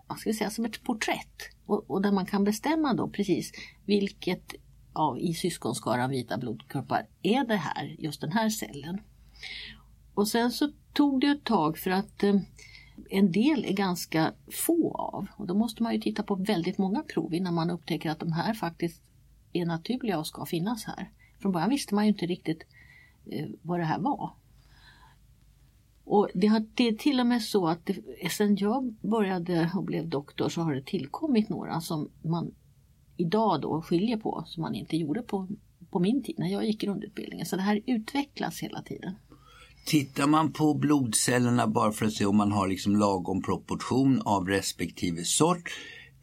vad 0.09 0.19
ska 0.19 0.31
vi 0.31 0.35
säga, 0.35 0.51
som 0.51 0.65
ett 0.65 0.83
porträtt. 0.83 1.51
Och, 1.67 1.91
och 1.91 2.03
där 2.03 2.13
man 2.13 2.27
kan 2.27 2.45
bestämma 2.45 2.95
då 2.95 3.09
precis 3.09 3.53
vilket 3.85 4.55
av, 4.93 5.19
i 5.21 5.35
syskonskaran 5.35 6.11
vita 6.11 6.39
blodkroppar 6.39 7.07
är 7.23 7.45
det 7.45 7.57
här, 7.57 7.97
just 7.99 8.21
den 8.21 8.33
här 8.33 8.49
cellen. 8.49 9.01
Och 10.15 10.29
sen 10.29 10.51
så 10.51 10.71
tog 10.93 11.21
det 11.21 11.27
ett 11.27 11.45
tag 11.45 11.79
för 11.79 11.91
att 11.91 12.23
eh, 12.23 12.35
en 13.11 13.33
del 13.33 13.65
är 13.65 13.73
ganska 13.73 14.33
få 14.67 14.95
av 14.95 15.27
och 15.37 15.47
då 15.47 15.55
måste 15.55 15.83
man 15.83 15.95
ju 15.95 16.01
titta 16.01 16.23
på 16.23 16.35
väldigt 16.35 16.79
många 16.79 17.03
prov 17.03 17.35
innan 17.35 17.55
man 17.55 17.71
upptäcker 17.71 18.11
att 18.11 18.19
de 18.19 18.33
här 18.33 18.55
faktiskt 18.55 19.03
är 19.53 19.67
naturliga 19.67 20.19
och 20.19 20.27
ska 20.27 20.47
finnas 20.47 20.85
här. 20.85 21.11
Från 21.39 21.53
början 21.53 21.71
visste 21.71 21.95
man 21.95 22.05
ju 22.05 22.09
inte 22.09 22.27
riktigt 22.27 22.67
eh, 23.27 23.49
vad 23.63 23.81
det 23.81 23.85
här 23.85 23.99
var. 23.99 24.31
Och 26.05 26.29
det, 26.35 26.47
har, 26.47 26.67
det 26.75 26.89
är 26.89 26.93
till 26.93 27.21
och 27.21 27.27
med 27.27 27.43
så 27.43 27.67
att 27.67 27.87
det, 27.87 28.03
sen 28.31 28.57
jag 28.57 28.93
började 28.93 29.71
och 29.75 29.85
blev 29.85 30.09
doktor 30.09 30.49
så 30.49 30.63
har 30.63 30.75
det 30.75 30.83
tillkommit 30.83 31.49
några 31.49 31.81
som 31.81 32.11
man 32.23 32.55
idag 33.17 33.61
då 33.61 33.83
skiljer 33.83 34.17
på 34.17 34.45
som 34.47 34.61
man 34.61 34.75
inte 34.75 34.97
gjorde 34.97 35.23
på, 35.23 35.49
på 35.91 35.99
min 35.99 36.23
tid 36.23 36.39
när 36.39 36.49
jag 36.49 36.65
gick 36.65 36.81
grundutbildningen. 36.81 37.47
Så 37.47 37.57
det 37.57 37.63
här 37.63 37.81
utvecklas 37.87 38.61
hela 38.61 38.83
tiden. 38.83 39.15
Tittar 39.87 40.27
man 40.27 40.53
på 40.53 40.75
blodcellerna 40.75 41.67
bara 41.67 41.93
för 41.93 42.07
att 42.07 42.13
se 42.13 42.27
om 42.27 42.37
man 42.37 42.53
har 42.53 42.69
liksom 42.69 42.97
lagom 42.97 43.43
proportion 43.43 44.23
av 44.25 44.49
respektive 44.49 45.25
sort 45.25 45.71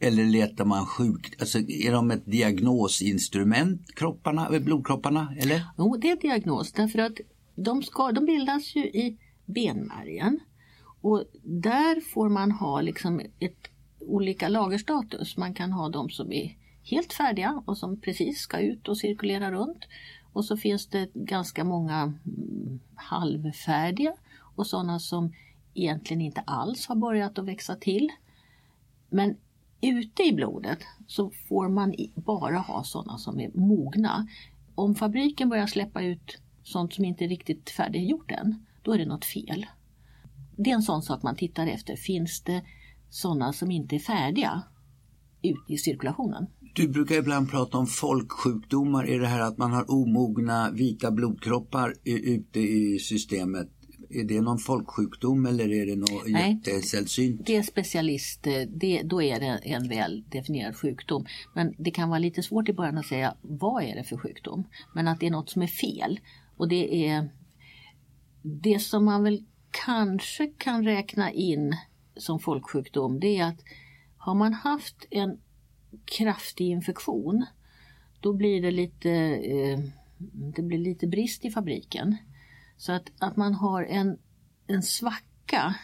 eller 0.00 0.24
letar 0.24 0.64
man 0.64 0.86
sjuk... 0.86 1.40
alltså 1.40 1.58
är 1.58 1.92
de 1.92 2.10
ett 2.10 2.26
diagnosinstrument, 2.26 3.94
kropparna, 3.94 4.48
eh, 4.54 4.62
blodkropparna? 4.62 5.34
Eller? 5.38 5.62
Jo, 5.78 5.96
det 5.96 6.10
är 6.10 6.16
diagnos 6.16 6.72
därför 6.72 6.98
att 6.98 7.12
de, 7.54 7.82
ska, 7.82 8.12
de 8.12 8.26
bildas 8.26 8.76
ju 8.76 8.84
i 8.84 9.18
benmärgen 9.46 10.40
och 11.00 11.24
där 11.42 12.00
får 12.00 12.28
man 12.28 12.50
ha 12.50 12.80
liksom 12.80 13.20
ett, 13.38 13.68
olika 14.00 14.48
lagerstatus. 14.48 15.36
Man 15.36 15.54
kan 15.54 15.72
ha 15.72 15.88
de 15.88 16.10
som 16.10 16.32
är 16.32 16.56
helt 16.82 17.12
färdiga 17.12 17.62
och 17.66 17.78
som 17.78 18.00
precis 18.00 18.38
ska 18.38 18.60
ut 18.60 18.88
och 18.88 18.98
cirkulera 18.98 19.52
runt. 19.52 19.84
Och 20.34 20.44
så 20.44 20.56
finns 20.56 20.86
det 20.86 21.10
ganska 21.14 21.64
många 21.64 22.02
mm, 22.02 22.80
halvfärdiga 22.94 24.12
och 24.56 24.66
sådana 24.66 24.98
som 24.98 25.32
egentligen 25.74 26.20
inte 26.20 26.40
alls 26.40 26.86
har 26.86 26.96
börjat 26.96 27.38
att 27.38 27.44
växa 27.44 27.76
till. 27.76 28.08
Men 29.08 29.36
ute 29.80 30.22
i 30.22 30.32
blodet 30.32 30.78
så 31.06 31.30
får 31.30 31.68
man 31.68 31.94
bara 32.14 32.58
ha 32.58 32.84
sådana 32.84 33.18
som 33.18 33.40
är 33.40 33.50
mogna. 33.54 34.28
Om 34.74 34.94
fabriken 34.94 35.48
börjar 35.48 35.66
släppa 35.66 36.02
ut 36.02 36.38
sånt 36.62 36.94
som 36.94 37.04
inte 37.04 37.24
är 37.24 37.28
riktigt 37.28 37.70
färdiggjort 37.70 38.30
än, 38.30 38.66
då 38.82 38.92
är 38.92 38.98
det 38.98 39.06
något 39.06 39.24
fel. 39.24 39.66
Det 40.56 40.70
är 40.70 40.74
en 40.74 40.82
sån 40.82 41.02
sak 41.02 41.22
man 41.22 41.36
tittar 41.36 41.66
efter. 41.66 41.96
Finns 41.96 42.40
det 42.42 42.62
sådana 43.10 43.52
som 43.52 43.70
inte 43.70 43.96
är 43.96 44.00
färdiga 44.00 44.62
ut 45.42 45.64
i 45.68 45.76
cirkulationen? 45.76 46.46
Du 46.74 46.88
brukar 46.88 47.14
ibland 47.14 47.50
prata 47.50 47.78
om 47.78 47.86
folksjukdomar. 47.86 49.04
Är 49.04 49.20
det 49.20 49.26
här 49.26 49.40
att 49.40 49.58
man 49.58 49.72
har 49.72 49.90
omogna 49.90 50.70
vita 50.70 51.10
blodkroppar 51.10 51.94
ute 52.04 52.60
i 52.60 52.98
systemet? 52.98 53.68
Är 54.10 54.24
det 54.24 54.40
någon 54.40 54.58
folksjukdom 54.58 55.46
eller 55.46 55.72
är 55.72 55.86
det 55.86 55.96
något 55.96 56.26
Nej, 56.26 56.60
jättesällsynt? 56.64 57.46
Det 57.46 57.56
är 57.56 57.62
specialist, 57.62 58.42
det, 58.68 59.02
då 59.02 59.22
är 59.22 59.40
det 59.40 59.46
en 59.46 59.88
väl 59.88 60.24
definierad 60.30 60.76
sjukdom. 60.76 61.26
Men 61.54 61.74
det 61.78 61.90
kan 61.90 62.08
vara 62.08 62.18
lite 62.18 62.42
svårt 62.42 62.68
i 62.68 62.72
början 62.72 62.98
att 62.98 63.06
säga 63.06 63.34
vad 63.42 63.82
är 63.82 63.94
det 63.94 64.04
för 64.04 64.16
sjukdom. 64.16 64.64
Men 64.94 65.08
att 65.08 65.20
det 65.20 65.26
är 65.26 65.30
något 65.30 65.50
som 65.50 65.62
är 65.62 65.66
fel. 65.66 66.20
Och 66.56 66.68
det 66.68 67.06
är 67.06 67.28
det 68.42 68.78
som 68.78 69.04
man 69.04 69.22
väl 69.22 69.44
kanske 69.70 70.46
kan 70.46 70.84
räkna 70.84 71.32
in 71.32 71.76
som 72.16 72.38
folksjukdom 72.38 73.20
det 73.20 73.38
är 73.38 73.44
att 73.44 73.60
har 74.16 74.34
man 74.34 74.52
haft 74.52 75.06
en 75.10 75.38
kraftig 76.04 76.66
infektion 76.68 77.44
då 78.24 78.32
blir 78.32 78.62
det 78.62 78.70
lite, 78.70 79.10
eh, 79.10 79.78
det 80.56 80.62
blir 80.62 80.78
lite 80.78 81.06
brist 81.06 81.44
i 81.44 81.50
fabriken. 81.50 82.16
Så 82.76 82.92
att, 82.92 83.12
att 83.18 83.36
man 83.36 83.54
har 83.54 83.82
en, 83.82 84.18
en 84.66 84.82
svacka 84.82 85.74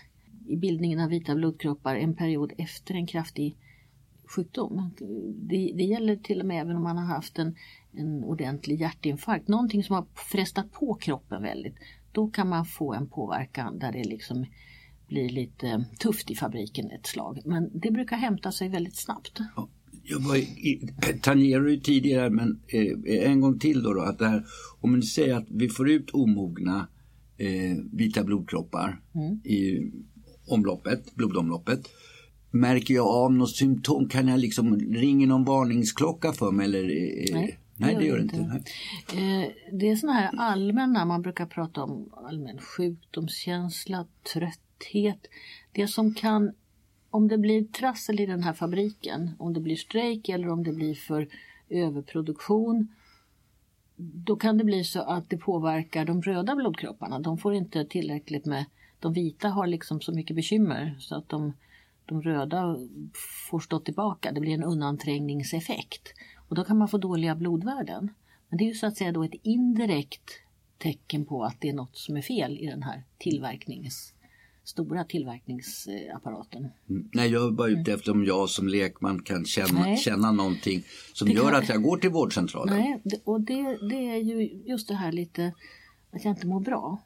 i 0.47 0.57
bildningen 0.57 1.00
av 1.00 1.09
vita 1.09 1.35
blodkroppar 1.35 1.97
en 1.97 2.17
period 2.17 2.52
efter 2.59 2.95
en 2.95 3.07
kraftig 3.07 3.57
sjukdom. 4.25 4.90
Det, 5.35 5.73
det, 5.76 5.85
gäller 5.85 6.17
till 6.17 6.40
och 6.40 6.47
med 6.47 6.61
även 6.61 6.76
om 6.76 6.83
man 6.83 6.99
har 6.99 7.07
haft 7.07 7.38
en, 7.38 7.57
en 7.93 8.25
ordentlig 8.25 8.81
hjärtinfarkt, 8.81 9.49
någonting 9.49 9.85
som 9.85 9.95
har 9.95 10.07
frestat 10.14 10.73
på 10.73 10.95
kroppen 10.95 11.43
väldigt. 11.43 11.76
Då 12.12 12.31
kan 12.31 12.49
man 12.49 12.67
få 12.67 12.95
en 12.95 13.09
påverkan 13.09 13.79
där 13.79 13.93
det 13.93 14.05
liksom 14.05 14.47
blir 15.07 15.29
lite 15.29 15.85
tufft 15.99 16.31
i 16.31 16.35
fabriken 16.35 16.90
ett 16.90 17.07
slag. 17.07 17.40
Men 17.45 17.71
det 17.75 17.90
brukar 17.90 18.17
hämta 18.17 18.52
sig 18.52 18.69
väldigt 18.69 18.97
snabbt. 18.97 19.40
Ja, 20.02 20.16
jag 20.16 20.21
var 20.21 21.19
tangerade 21.21 21.71
ju 21.71 21.80
tidigare 21.80 22.30
men 22.30 22.61
eh, 22.69 23.30
en 23.30 23.40
gång 23.40 23.59
till 23.59 23.83
då, 23.83 23.95
då 23.95 24.00
att 24.00 24.19
det 24.19 24.28
här, 24.28 24.45
om 24.80 24.90
man 24.90 25.02
säger 25.02 25.35
att 25.35 25.47
vi 25.49 25.69
får 25.69 25.90
ut 25.90 26.11
omogna 26.11 26.88
eh, 27.37 27.76
vita 27.92 28.25
blodkroppar 28.25 29.00
mm. 29.14 29.40
i 29.45 29.90
omloppet, 30.47 31.14
blodomloppet. 31.14 31.80
Märker 32.50 32.95
jag 32.95 33.07
av 33.07 33.33
något 33.33 33.57
symptom? 33.57 34.09
Kan 34.09 34.28
jag 34.28 34.40
liksom 34.40 34.76
ringa 34.76 35.26
någon 35.26 35.45
varningsklocka 35.45 36.33
för 36.33 36.50
mig? 36.50 36.64
Eller, 36.66 36.83
eh, 36.83 37.35
Nej. 37.35 37.59
Nej, 37.76 37.97
det 37.99 38.04
gör 38.04 38.16
det 38.16 38.23
inte. 38.23 38.37
Eh, 38.37 39.78
det 39.78 39.88
är 39.88 39.97
sådana 39.97 40.19
här 40.19 40.30
allmänna, 40.37 41.04
man 41.04 41.23
brukar 41.23 41.47
prata 41.47 41.83
om 41.83 42.12
allmän 42.12 42.59
sjukdomskänsla, 42.59 44.07
trötthet. 44.33 45.26
Det 45.73 45.87
som 45.87 46.14
kan, 46.14 46.52
om 47.11 47.29
det 47.29 47.38
blir 47.38 47.64
trassel 47.64 48.21
i 48.21 48.26
den 48.26 48.43
här 48.43 48.52
fabriken, 48.52 49.31
om 49.38 49.52
det 49.52 49.61
blir 49.61 49.76
strejk 49.76 50.29
eller 50.29 50.49
om 50.49 50.64
det 50.64 50.73
blir 50.73 50.95
för 50.95 51.29
överproduktion, 51.69 52.88
då 53.97 54.37
kan 54.37 54.59
det 54.59 54.64
bli 54.64 54.85
så 54.85 55.00
att 55.00 55.31
det 55.31 55.37
påverkar 55.37 56.05
de 56.05 56.23
röda 56.23 56.57
blodkropparna. 56.57 57.19
De 57.19 57.38
får 57.38 57.55
inte 57.55 57.85
tillräckligt 57.85 58.47
med, 58.47 58.64
de 59.00 59.12
vita 59.12 59.49
har 59.49 59.67
liksom 59.67 60.00
så 60.00 60.12
mycket 60.12 60.37
bekymmer 60.37 60.97
så 60.99 61.14
att 61.14 61.29
de, 61.29 61.52
de 62.07 62.23
röda 62.23 62.76
får 63.50 63.61
stå 63.61 63.81
tillbaka. 63.81 64.33
Det 64.33 64.40
blir 64.40 64.55
en 64.55 64.64
undanträngningseffekt. 64.64 66.14
Och 66.49 66.55
då 66.57 66.64
kan 66.64 66.79
man 66.79 66.88
få 66.88 66.99
dåliga 66.99 67.35
blodvärden. 67.35 68.14
Men 68.49 68.59
det 68.59 68.64
är 68.64 68.69
ju 68.69 68.75
så 68.75 68.87
att 68.87 68.97
säga 68.97 69.12
då 69.12 69.25
ett 69.25 69.35
indirekt 69.43 70.31
tecken 70.79 71.25
på 71.25 71.45
att 71.45 71.61
det 71.61 71.69
är 71.69 71.73
något 71.73 71.97
som 71.97 72.17
är 72.17 72.23
fel 72.23 72.59
i 72.59 72.67
den 72.67 72.83
här 72.83 73.02
tillverknings, 73.19 74.14
stora 74.71 75.05
tillverkningsapparaten. 75.05 76.69
Mm. 76.89 77.11
Nej, 77.12 77.31
jag 77.31 77.47
är 77.47 77.50
bara 77.50 77.69
ute 77.69 77.93
efter 77.93 78.12
om 78.12 78.25
jag 78.25 78.50
som 78.50 78.69
lekman 78.69 79.23
kan 79.23 79.45
känna, 79.45 79.97
känna 79.97 80.33
någonting 80.33 80.83
som 81.12 81.29
det 81.29 81.35
gör 81.35 81.50
kan... 81.50 81.55
att 81.55 81.69
jag 81.69 81.83
går 81.83 81.97
till 81.97 82.11
vårdcentralen. 82.11 82.77
Nej, 82.77 83.21
och 83.25 83.41
det, 83.41 83.79
det 83.89 84.09
är 84.09 84.17
ju 84.17 84.62
just 84.67 84.89
det 84.89 84.95
här 84.95 85.12
lite 85.12 85.55
att 86.11 86.25
jag 86.25 86.33
inte 86.33 86.47
mår 86.47 86.61
bra. 86.61 86.99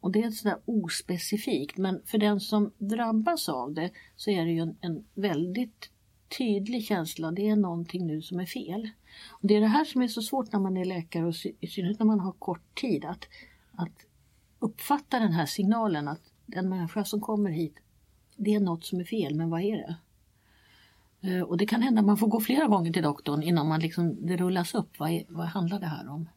Och 0.00 0.12
det 0.12 0.22
är 0.22 0.30
sådär 0.30 0.58
ospecifikt 0.64 1.76
men 1.76 2.02
för 2.04 2.18
den 2.18 2.40
som 2.40 2.72
drabbas 2.78 3.48
av 3.48 3.74
det 3.74 3.90
så 4.16 4.30
är 4.30 4.44
det 4.44 4.50
ju 4.50 4.60
en, 4.60 4.76
en 4.80 5.04
väldigt 5.14 5.90
tydlig 6.38 6.84
känsla, 6.84 7.30
det 7.30 7.48
är 7.48 7.56
någonting 7.56 8.06
nu 8.06 8.22
som 8.22 8.40
är 8.40 8.46
fel. 8.46 8.90
Och 9.30 9.48
det 9.48 9.56
är 9.56 9.60
det 9.60 9.66
här 9.66 9.84
som 9.84 10.02
är 10.02 10.08
så 10.08 10.22
svårt 10.22 10.52
när 10.52 10.60
man 10.60 10.76
är 10.76 10.84
läkare 10.84 11.26
och 11.26 11.34
i 11.60 11.66
synnerhet 11.66 11.98
när 11.98 12.06
man 12.06 12.20
har 12.20 12.32
kort 12.32 12.80
tid 12.80 13.04
att, 13.04 13.24
att 13.72 14.06
uppfatta 14.58 15.18
den 15.18 15.32
här 15.32 15.46
signalen 15.46 16.08
att 16.08 16.31
den 16.46 16.68
människa 16.68 17.04
som 17.04 17.20
kommer 17.20 17.50
hit, 17.50 17.74
det 18.36 18.54
är 18.54 18.60
något 18.60 18.84
som 18.84 19.00
är 19.00 19.04
fel, 19.04 19.34
men 19.34 19.50
vad 19.50 19.60
är 19.60 19.76
det? 19.76 19.96
Eh, 21.22 21.42
och 21.42 21.56
det 21.56 21.66
kan 21.66 21.82
hända 21.82 22.00
att 22.00 22.06
man 22.06 22.16
får 22.16 22.28
gå 22.28 22.40
flera 22.40 22.66
gånger 22.66 22.92
till 22.92 23.02
doktorn 23.02 23.42
innan 23.42 23.68
man 23.68 23.80
liksom, 23.80 24.26
det 24.26 24.36
rullas 24.36 24.74
upp. 24.74 24.98
Vad, 24.98 25.10
är, 25.10 25.24
vad 25.28 25.46
handlar 25.46 25.80
det 25.80 25.86
här 25.86 26.08
om? 26.08 26.28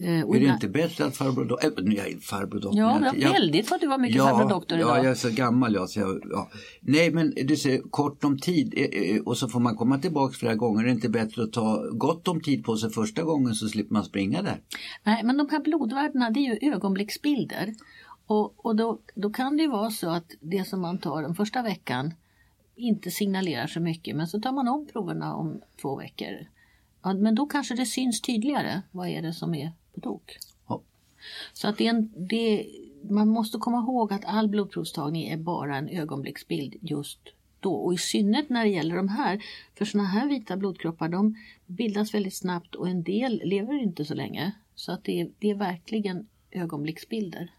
Eh, 0.00 0.20
är 0.20 0.40
det 0.40 0.46
inte 0.46 0.68
bättre 0.68 1.04
att 1.04 1.16
farbror 1.16 1.44
doktor... 1.44 1.88
Äh, 1.88 1.94
jag 1.94 2.08
är 2.08 2.18
farbror 2.18 2.60
doktor. 2.60 2.80
Ja, 2.80 2.98
men 2.98 3.20
jag, 3.20 3.32
väldigt 3.32 3.68
för 3.68 3.74
att 3.74 3.80
du 3.80 3.86
var 3.86 3.98
mycket 3.98 4.16
ja, 4.16 4.28
farbror 4.28 4.48
doktor 4.48 4.78
idag. 4.78 4.98
Ja, 4.98 5.02
jag 5.02 5.10
är 5.10 5.14
så 5.14 5.30
gammal 5.30 5.74
jag. 5.74 5.90
Så 5.90 6.00
jag 6.00 6.22
ja. 6.30 6.50
Nej, 6.80 7.10
men 7.10 7.34
du 7.44 7.56
säger 7.56 7.82
kort 7.90 8.24
om 8.24 8.38
tid 8.38 8.74
eh, 8.76 9.16
eh, 9.16 9.22
och 9.22 9.36
så 9.36 9.48
får 9.48 9.60
man 9.60 9.76
komma 9.76 9.98
tillbaka 9.98 10.32
flera 10.32 10.54
gånger. 10.54 10.82
Är 10.82 10.86
det 10.86 10.92
inte 10.92 11.08
bättre 11.08 11.42
att 11.42 11.52
ta 11.52 11.90
gott 11.92 12.28
om 12.28 12.40
tid 12.40 12.64
på 12.64 12.76
sig 12.76 12.90
första 12.90 13.22
gången 13.22 13.54
så 13.54 13.68
slipper 13.68 13.92
man 13.92 14.04
springa 14.04 14.42
där? 14.42 14.60
Nej, 15.04 15.22
men 15.24 15.36
de 15.36 15.48
här 15.50 15.60
blodvärdena 15.60 16.30
det 16.30 16.40
är 16.40 16.54
ju 16.54 16.72
ögonblicksbilder. 16.72 17.74
Och, 18.28 18.66
och 18.66 18.76
då, 18.76 18.98
då 19.14 19.30
kan 19.30 19.56
det 19.56 19.62
ju 19.62 19.68
vara 19.68 19.90
så 19.90 20.10
att 20.10 20.32
det 20.40 20.64
som 20.64 20.80
man 20.80 20.98
tar 20.98 21.22
den 21.22 21.34
första 21.34 21.62
veckan 21.62 22.14
inte 22.74 23.10
signalerar 23.10 23.66
så 23.66 23.80
mycket 23.80 24.16
men 24.16 24.28
så 24.28 24.40
tar 24.40 24.52
man 24.52 24.68
om 24.68 24.86
proverna 24.86 25.34
om 25.34 25.60
två 25.80 25.96
veckor. 25.96 26.46
Ja, 27.02 27.14
men 27.14 27.34
då 27.34 27.46
kanske 27.46 27.74
det 27.74 27.86
syns 27.86 28.20
tydligare. 28.20 28.82
Vad 28.90 29.08
är 29.08 29.22
det 29.22 29.32
som 29.32 29.54
är 29.54 29.72
på 29.94 30.00
tok. 30.00 30.38
Ja. 30.68 30.82
Så 31.52 31.68
att 31.68 31.78
det 31.78 31.86
en, 31.86 32.12
det, 32.16 32.66
man 33.02 33.28
måste 33.28 33.58
komma 33.58 33.78
ihåg 33.78 34.12
att 34.12 34.24
all 34.24 34.48
blodprovstagning 34.48 35.28
är 35.28 35.36
bara 35.36 35.76
en 35.76 35.88
ögonblicksbild 35.88 36.74
just 36.80 37.20
då. 37.60 37.74
Och 37.74 37.94
i 37.94 37.98
synnerhet 37.98 38.50
när 38.50 38.64
det 38.64 38.70
gäller 38.70 38.96
de 38.96 39.08
här, 39.08 39.44
för 39.74 39.84
sådana 39.84 40.08
här 40.08 40.28
vita 40.28 40.56
blodkroppar 40.56 41.08
de 41.08 41.36
bildas 41.66 42.14
väldigt 42.14 42.36
snabbt 42.36 42.74
och 42.74 42.88
en 42.88 43.02
del 43.02 43.42
lever 43.44 43.82
inte 43.82 44.04
så 44.04 44.14
länge. 44.14 44.52
Så 44.74 44.92
att 44.92 45.04
det, 45.04 45.30
det 45.38 45.50
är 45.50 45.54
verkligen 45.54 46.26
ögonblicksbilder. 46.50 47.50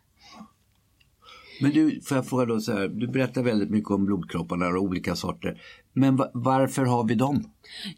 Men 1.61 1.71
du, 1.71 2.01
får 2.01 2.17
jag 2.17 2.27
fråga 2.27 2.45
då 2.45 2.59
så 2.59 2.71
här, 2.71 2.87
du 2.87 3.07
berättar 3.07 3.43
väldigt 3.43 3.69
mycket 3.69 3.91
om 3.91 4.05
blodkropparna 4.05 4.67
och 4.67 4.81
olika 4.83 5.15
sorter. 5.15 5.61
Men 5.93 6.15
va- 6.15 6.31
varför 6.33 6.85
har 6.85 7.03
vi 7.03 7.15
dem? 7.15 7.43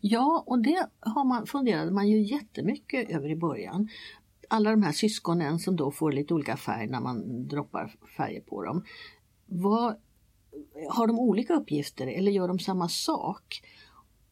Ja, 0.01 0.43
och 0.47 0.61
det 0.61 0.87
har 0.99 1.25
man, 1.25 1.45
funderade 1.45 1.91
man 1.91 2.07
ju 2.07 2.21
jättemycket 2.21 3.09
över 3.09 3.29
i 3.29 3.35
början. 3.35 3.89
Alla 4.49 4.71
de 4.71 4.83
här 4.83 4.91
syskonen 4.91 5.59
som 5.59 5.75
då 5.75 5.91
får 5.91 6.11
lite 6.11 6.33
olika 6.33 6.57
färg 6.57 6.87
när 6.87 6.99
man 6.99 7.47
droppar 7.47 7.95
färger 8.17 8.41
på 8.41 8.63
dem. 8.63 8.83
Vad, 9.45 9.95
har 10.89 11.07
de 11.07 11.19
olika 11.19 11.53
uppgifter 11.53 12.07
eller 12.07 12.31
gör 12.31 12.47
de 12.47 12.59
samma 12.59 12.89
sak? 12.89 13.61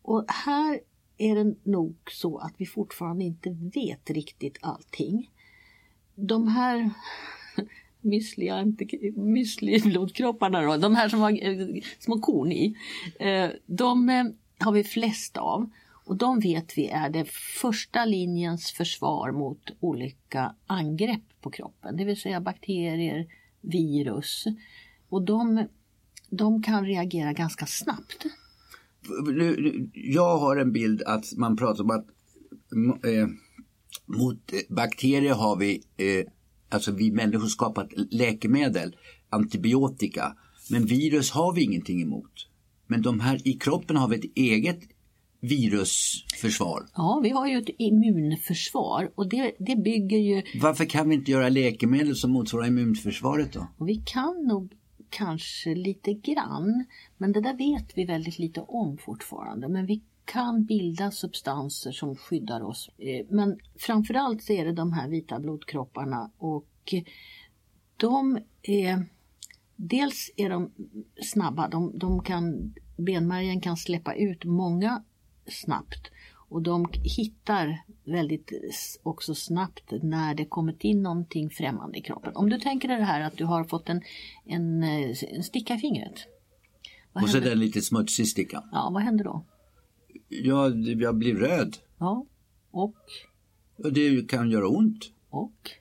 Och 0.02 0.26
här 0.28 0.80
är 1.18 1.36
det 1.36 1.56
nog 1.64 1.96
så 2.12 2.38
att 2.38 2.54
vi 2.58 2.66
fortfarande 2.66 3.24
inte 3.24 3.50
vet 3.74 4.10
riktigt 4.10 4.58
allting. 4.62 5.32
De 6.16 6.48
här 6.48 6.92
müsli- 8.02 9.14
müsli-blodkropparna 9.16 10.62
då, 10.62 10.78
de 10.78 10.96
här 10.96 11.10
som 11.10 11.20
har 11.20 11.32
eh, 11.32 11.68
små 12.00 12.20
korn 12.20 12.52
i, 12.52 12.76
eh, 13.20 13.50
de 13.66 14.10
eh, 14.10 14.24
har 14.58 14.72
vi 14.72 14.84
flest 14.84 15.38
av. 15.38 15.70
Och 16.06 16.16
de 16.16 16.40
vet 16.40 16.78
vi 16.78 16.88
är 16.88 17.10
det 17.10 17.30
första 17.62 18.06
linjens 18.06 18.72
försvar 18.72 19.32
mot 19.32 19.72
olika 19.80 20.56
angrepp 20.68 21.42
på 21.42 21.50
kroppen, 21.50 21.98
det 21.98 22.06
vill 22.06 22.22
säga 22.22 22.42
bakterier, 22.42 23.28
virus. 23.62 24.46
Och 25.10 25.22
de, 25.22 25.68
de 26.30 26.64
kan 26.64 26.86
reagera 26.86 27.34
ganska 27.34 27.66
snabbt. 27.66 28.26
Jag 29.94 30.38
har 30.38 30.58
en 30.58 30.72
bild 30.72 31.04
att 31.04 31.26
man 31.38 31.58
pratar 31.58 31.84
om 31.84 31.90
att 31.90 32.08
eh, 33.06 33.28
mot 34.06 34.52
bakterier 34.70 35.34
har 35.34 35.56
vi, 35.56 35.84
eh, 35.98 36.26
alltså 36.70 36.92
vi 36.92 37.12
människor 37.12 37.48
skapat 37.48 37.90
läkemedel, 38.12 38.96
antibiotika. 39.30 40.36
Men 40.70 40.86
virus 40.86 41.32
har 41.32 41.54
vi 41.54 41.64
ingenting 41.64 42.02
emot. 42.02 42.48
Men 42.88 43.02
de 43.02 43.20
här 43.20 43.48
i 43.48 43.54
kroppen 43.54 43.98
har 43.98 44.08
vi 44.08 44.16
ett 44.16 44.32
eget 44.36 44.80
virusförsvar. 45.42 46.86
Ja, 46.96 47.20
vi 47.24 47.30
har 47.30 47.48
ju 47.48 47.58
ett 47.58 47.70
immunförsvar 47.78 49.12
och 49.16 49.30
det, 49.30 49.52
det 49.60 49.76
bygger 49.76 50.18
ju 50.18 50.44
Varför 50.62 50.86
kan 50.86 51.10
vi 51.10 51.16
inte 51.16 51.32
göra 51.32 51.50
läkemedel 51.50 52.16
som 52.16 52.32
motsvarar 52.32 52.68
immunförsvaret 52.68 53.54
då? 53.54 53.68
Och 53.78 53.90
vi 53.90 53.96
kan 54.06 54.48
nog 54.48 54.74
kanske 55.10 55.76
lite 55.76 56.14
grann, 56.14 56.86
men 57.18 57.32
det 57.32 57.42
där 57.42 57.58
vet 57.58 57.98
vi 57.98 58.06
väldigt 58.06 58.40
lite 58.40 58.62
om 58.62 58.98
fortfarande. 58.98 59.68
Men 59.68 59.86
vi 59.86 60.02
kan 60.32 60.64
bilda 60.66 61.12
substanser 61.12 61.92
som 61.92 62.16
skyddar 62.16 62.62
oss. 62.62 62.90
Eh, 62.98 63.26
Men 63.30 63.60
framförallt 63.76 64.44
så 64.44 64.54
är 64.54 64.66
det 64.66 64.74
de 64.74 64.94
här 64.94 65.08
vita 65.08 65.40
blodkropparna 65.40 66.32
och 66.38 66.94
de 67.98 68.40
är 68.62 69.06
Dels 69.82 70.32
är 70.36 70.50
de 70.50 70.72
snabba, 71.24 71.68
de, 71.68 71.98
de 72.00 72.24
kan, 72.24 72.74
benmärgen 72.98 73.62
kan 73.62 73.78
släppa 73.78 74.16
ut 74.16 74.46
många 74.46 75.04
snabbt 75.48 76.12
och 76.50 76.62
de 76.62 76.86
hittar 77.18 77.82
väldigt 78.04 78.52
också 79.04 79.36
snabbt 79.36 79.92
när 80.02 80.36
det 80.36 80.46
kommit 80.46 80.84
in 80.84 81.04
någonting 81.04 81.50
främmande 81.50 81.98
i 81.98 82.02
kroppen. 82.02 82.36
Om 82.36 82.50
du 82.50 82.60
tänker 82.60 82.88
dig 82.88 82.98
det 82.98 83.04
här 83.04 83.22
att 83.22 83.38
du 83.38 83.46
har 83.46 83.64
fått 83.64 83.90
en, 83.90 84.02
en, 84.46 84.84
eh, 84.84 85.16
en 85.24 85.44
sticka 85.44 85.76
i 85.76 85.78
fingret. 85.78 86.28
Vad 87.14 87.24
Och 87.24 87.30
så 87.30 87.38
händer? 87.38 87.50
den 87.50 87.60
lite 87.60 87.82
smutsig 87.82 88.28
stickan. 88.28 88.64
Ja, 88.72 88.90
vad 88.94 89.04
händer 89.04 89.24
då? 89.24 89.44
Ja, 90.30 90.70
jag 90.76 91.16
blir 91.16 91.36
röd. 91.36 91.78
Ja, 91.98 92.26
och, 92.72 92.96
Och 93.78 93.94
det 93.94 94.30
kan 94.30 94.52
göra 94.52 94.68
ont. 94.68 95.12
och, 95.30 95.72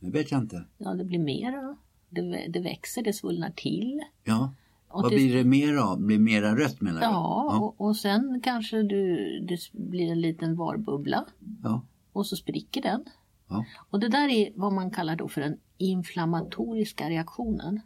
Det 0.00 0.10
vet 0.10 0.30
jag 0.30 0.40
inte. 0.40 0.64
ja 0.78 0.94
det 0.94 1.04
blir 1.04 1.18
mera. 1.18 1.76
Det, 2.08 2.46
det 2.48 2.60
växer, 2.60 3.02
det 3.02 3.12
svullnar 3.12 3.50
till. 3.50 4.00
Ja. 4.24 4.54
Och 4.88 5.02
Vad 5.02 5.10
till- 5.10 5.18
blir 5.18 5.34
det 5.36 5.44
mer 5.44 5.76
av? 5.76 6.00
Blir 6.00 6.18
mera 6.18 6.56
rött 6.56 6.80
menar 6.80 7.00
du? 7.00 7.06
Ja, 7.06 7.58
Och, 7.60 7.80
och 7.86 7.96
sen 7.96 8.40
kanske 8.44 8.82
du, 8.82 9.16
det 9.48 9.58
blir 9.72 10.10
en 10.12 10.20
liten 10.20 10.56
varbubbla 10.56 11.24
ja. 11.62 11.82
och 12.12 12.26
så 12.26 12.36
spricker 12.36 12.82
den. 12.82 13.04
ja. 13.48 13.64
Och 13.90 14.00
det 14.00 14.08
där 14.08 14.28
är 14.28 14.52
vad 14.54 14.72
man 14.72 14.90
kallar 14.90 15.16
då 15.16 15.28
för 15.28 15.40
den 15.40 15.56
inflammatoriska 15.78 17.10
reaktionen. 17.10 17.80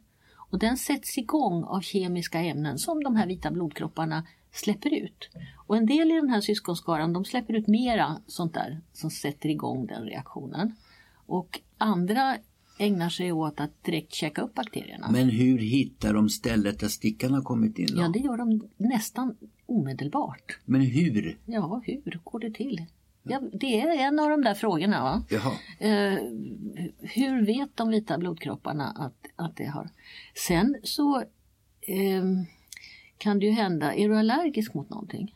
Och 0.50 0.58
den 0.58 0.76
sätts 0.76 1.18
igång 1.18 1.64
av 1.64 1.80
kemiska 1.80 2.40
ämnen 2.40 2.78
som 2.78 3.02
de 3.04 3.16
här 3.16 3.26
vita 3.26 3.50
blodkropparna 3.50 4.26
släpper 4.54 4.94
ut. 4.94 5.30
Och 5.66 5.76
en 5.76 5.86
del 5.86 6.10
i 6.10 6.14
den 6.14 6.28
här 6.28 6.40
syskonskaran 6.40 7.12
de 7.12 7.24
släpper 7.24 7.54
ut 7.54 7.66
mera 7.66 8.16
sånt 8.26 8.54
där 8.54 8.80
som 8.92 9.10
sätter 9.10 9.48
igång 9.48 9.86
den 9.86 10.04
reaktionen. 10.04 10.76
Och 11.26 11.60
andra 11.78 12.36
ägnar 12.78 13.08
sig 13.08 13.32
åt 13.32 13.60
att 13.60 13.84
direkt 13.84 14.14
checka 14.14 14.42
upp 14.42 14.54
bakterierna. 14.54 15.10
Men 15.10 15.28
hur 15.28 15.58
hittar 15.58 16.14
de 16.14 16.28
stället 16.28 16.80
där 16.80 16.88
stickan 16.88 17.34
har 17.34 17.42
kommit 17.42 17.78
in? 17.78 17.86
Då? 17.86 18.02
Ja, 18.02 18.08
det 18.08 18.18
gör 18.18 18.36
de 18.36 18.68
nästan 18.76 19.36
omedelbart. 19.66 20.58
Men 20.64 20.80
hur? 20.80 21.38
Ja, 21.46 21.82
hur 21.84 22.20
går 22.24 22.40
det 22.40 22.50
till? 22.50 22.86
Ja, 23.22 23.40
det 23.52 23.80
är 23.80 24.06
en 24.06 24.20
av 24.20 24.30
de 24.30 24.42
där 24.42 24.54
frågorna. 24.54 25.02
Va? 25.02 25.24
Eh, 25.78 26.18
hur 27.00 27.46
vet 27.46 27.76
de 27.76 27.88
vita 27.88 28.18
blodkropparna 28.18 28.88
att, 28.90 29.26
att 29.36 29.56
det 29.56 29.64
har... 29.64 29.88
Sen 30.46 30.76
så 30.82 31.20
eh, 31.80 32.24
kan 33.18 33.38
det 33.38 33.46
ju 33.46 33.52
hända, 33.52 33.94
är 33.94 34.08
du 34.08 34.16
allergisk 34.16 34.74
mot 34.74 34.90
någonting? 34.90 35.34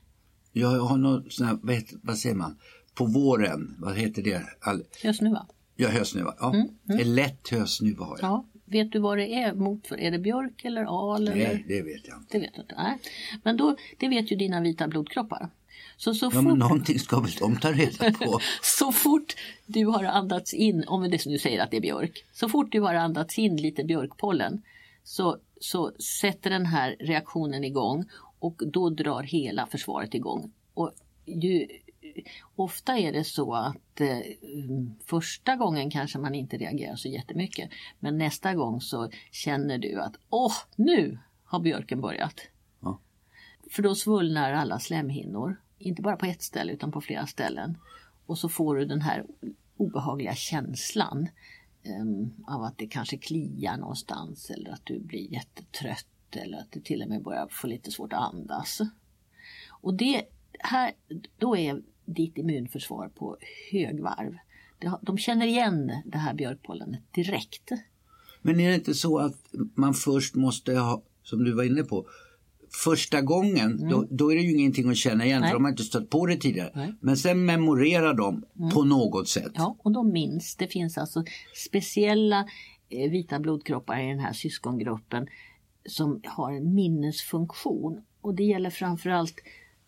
Jag 0.52 0.80
har 0.80 0.96
något 0.96 1.32
sån 1.32 1.46
här, 1.46 1.58
vad, 1.62 1.82
vad 2.02 2.18
säger 2.18 2.36
man? 2.36 2.58
På 2.94 3.04
våren, 3.06 3.76
vad 3.78 3.96
heter 3.96 4.22
det? 4.22 4.42
All, 4.60 4.84
Hösnuva? 5.02 5.46
ja, 5.76 5.88
hösnuva. 5.88 6.34
Ja. 6.40 6.54
En 6.86 7.14
lätt 7.14 7.48
hösnuva 7.48 8.04
har 8.04 8.18
jag. 8.20 8.30
Ja. 8.30 8.44
Vet 8.64 8.92
du 8.92 8.98
vad 8.98 9.18
det 9.18 9.34
är 9.34 9.54
mot 9.54 9.86
för? 9.86 10.00
Är 10.00 10.10
det 10.10 10.18
björk 10.18 10.64
eller 10.64 10.84
al? 10.84 11.22
Eller? 11.22 11.36
Nej, 11.36 11.64
det 11.68 11.82
vet 11.82 12.08
jag 12.08 12.18
inte. 12.18 12.38
Det 12.38 12.38
vet 12.38 12.54
du 12.54 12.60
inte. 12.60 12.74
Nej. 12.76 12.98
Men 13.42 13.56
då, 13.56 13.76
det 13.98 14.08
vet 14.08 14.32
ju 14.32 14.36
dina 14.36 14.60
vita 14.60 14.88
blodkroppar. 14.88 15.50
Så, 15.96 16.14
så, 16.14 16.26
Ja, 16.26 16.30
fort, 16.30 16.44
men 16.44 16.58
någonting 16.58 16.98
ska 16.98 17.20
väl 17.20 17.30
de 17.30 17.56
ta 17.56 17.72
reda 17.72 18.12
på? 18.12 18.40
så 18.62 18.92
fort 18.92 19.36
du 19.66 19.86
har 19.86 20.04
andats 20.04 20.54
in, 20.54 20.84
om 20.86 21.10
det 21.10 21.26
nu 21.26 21.38
säger 21.38 21.62
att 21.62 21.70
det 21.70 21.76
är 21.76 21.80
björk, 21.80 22.24
så 22.32 22.48
fort 22.48 22.72
du 22.72 22.80
har 22.80 22.94
andats 22.94 23.38
in 23.38 23.56
lite 23.56 23.84
björkpollen 23.84 24.62
så, 25.04 25.38
så 25.60 25.92
sätter 26.20 26.50
den 26.50 26.66
här 26.66 26.96
reaktionen 27.00 27.64
igång 27.64 28.04
och 28.38 28.62
då 28.66 28.90
drar 28.90 29.22
hela 29.22 29.66
försvaret 29.66 30.14
igång. 30.14 30.52
Och 30.74 30.92
ju, 31.26 31.66
ofta 32.56 32.98
är 32.98 33.12
det 33.12 33.24
så 33.24 33.54
att 33.54 34.00
eh, 34.00 34.18
första 35.06 35.56
gången 35.56 35.90
kanske 35.90 36.18
man 36.18 36.34
inte 36.34 36.56
reagerar 36.56 36.96
så 36.96 37.08
jättemycket 37.08 37.70
men 37.98 38.18
nästa 38.18 38.54
gång 38.54 38.80
så 38.80 39.10
känner 39.30 39.78
du 39.78 40.00
att 40.00 40.16
åh, 40.30 40.54
nu 40.76 41.18
har 41.44 41.60
björken 41.60 42.00
börjat. 42.00 42.40
Ja. 42.80 43.00
För 43.70 43.82
då 43.82 43.94
svullnar 43.94 44.52
alla 44.52 44.78
slemhinnor, 44.78 45.60
inte 45.78 46.02
bara 46.02 46.16
på 46.16 46.26
ett 46.26 46.42
ställe 46.42 46.72
utan 46.72 46.92
på 46.92 47.00
flera 47.00 47.26
ställen. 47.26 47.78
Och 48.26 48.38
så 48.38 48.48
får 48.48 48.76
du 48.76 48.84
den 48.84 49.00
här 49.00 49.26
obehagliga 49.76 50.34
känslan 50.34 51.28
Ehm, 51.82 52.30
av 52.46 52.62
att 52.62 52.78
det 52.78 52.86
kanske 52.86 53.18
kliar 53.18 53.76
någonstans 53.76 54.50
eller 54.50 54.70
att 54.70 54.86
du 54.86 55.00
blir 55.00 55.32
jättetrött 55.32 56.06
eller 56.30 56.58
att 56.58 56.72
du 56.72 56.80
till 56.80 57.02
och 57.02 57.08
med 57.08 57.22
börjar 57.22 57.48
få 57.50 57.66
lite 57.66 57.90
svårt 57.90 58.12
att 58.12 58.34
andas. 58.34 58.80
Och 59.68 59.94
det 59.94 60.22
här, 60.58 60.92
då 61.38 61.56
är 61.56 61.82
ditt 62.04 62.38
immunförsvar 62.38 63.08
på 63.08 63.36
högvarv. 63.72 64.38
De 65.02 65.18
känner 65.18 65.46
igen 65.46 65.92
det 66.04 66.18
här 66.18 66.34
björkpollenet 66.34 67.12
direkt. 67.14 67.70
Men 68.42 68.60
är 68.60 68.68
det 68.68 68.74
inte 68.74 68.94
så 68.94 69.18
att 69.18 69.54
man 69.74 69.94
först 69.94 70.34
måste 70.34 70.74
ha, 70.74 71.02
som 71.22 71.44
du 71.44 71.52
var 71.52 71.64
inne 71.64 71.82
på, 71.82 72.06
första 72.70 73.20
gången, 73.20 73.88
då, 73.88 74.07
då 74.11 74.33
är 74.33 74.37
det 74.37 74.42
ju 74.42 74.59
ingenting 74.59 74.90
att 74.90 74.96
känna 74.96 75.24
igen 75.24 75.37
Mm. 75.37 75.40
Nej. 75.40 75.50
för 75.50 75.57
de 75.57 75.64
har 75.64 75.70
inte 75.70 75.83
stött 75.83 76.11
på 76.11 76.26
det 76.26 76.37
tidigare. 76.37 76.70
Nej. 76.74 76.85
Mm. 76.85 76.96
Men 77.00 77.16
sen 77.16 77.44
memorerar 77.44 78.14
de 78.14 78.44
på 78.72 78.85
något 78.85 79.28
sätt. 79.28 79.52
Ja, 79.54 79.76
och 79.78 79.92
de 79.92 80.12
minns. 80.12 80.57
Det 80.57 80.66
finns 80.66 80.98
alltså 80.98 81.24
speciella 81.66 82.46
eh, 82.88 83.11
vita 83.11 83.38
blodkroppar 83.38 84.00
i 84.00 84.07
den 84.09 84.18
här 84.18 84.33
syskongruppen 84.33 85.26
som 85.87 86.20
har 86.24 86.52
en 86.52 86.74
minnesfunktion. 86.74 88.00
Och 88.20 88.35
det 88.35 88.44
gäller 88.44 88.70
framförallt 88.70 89.35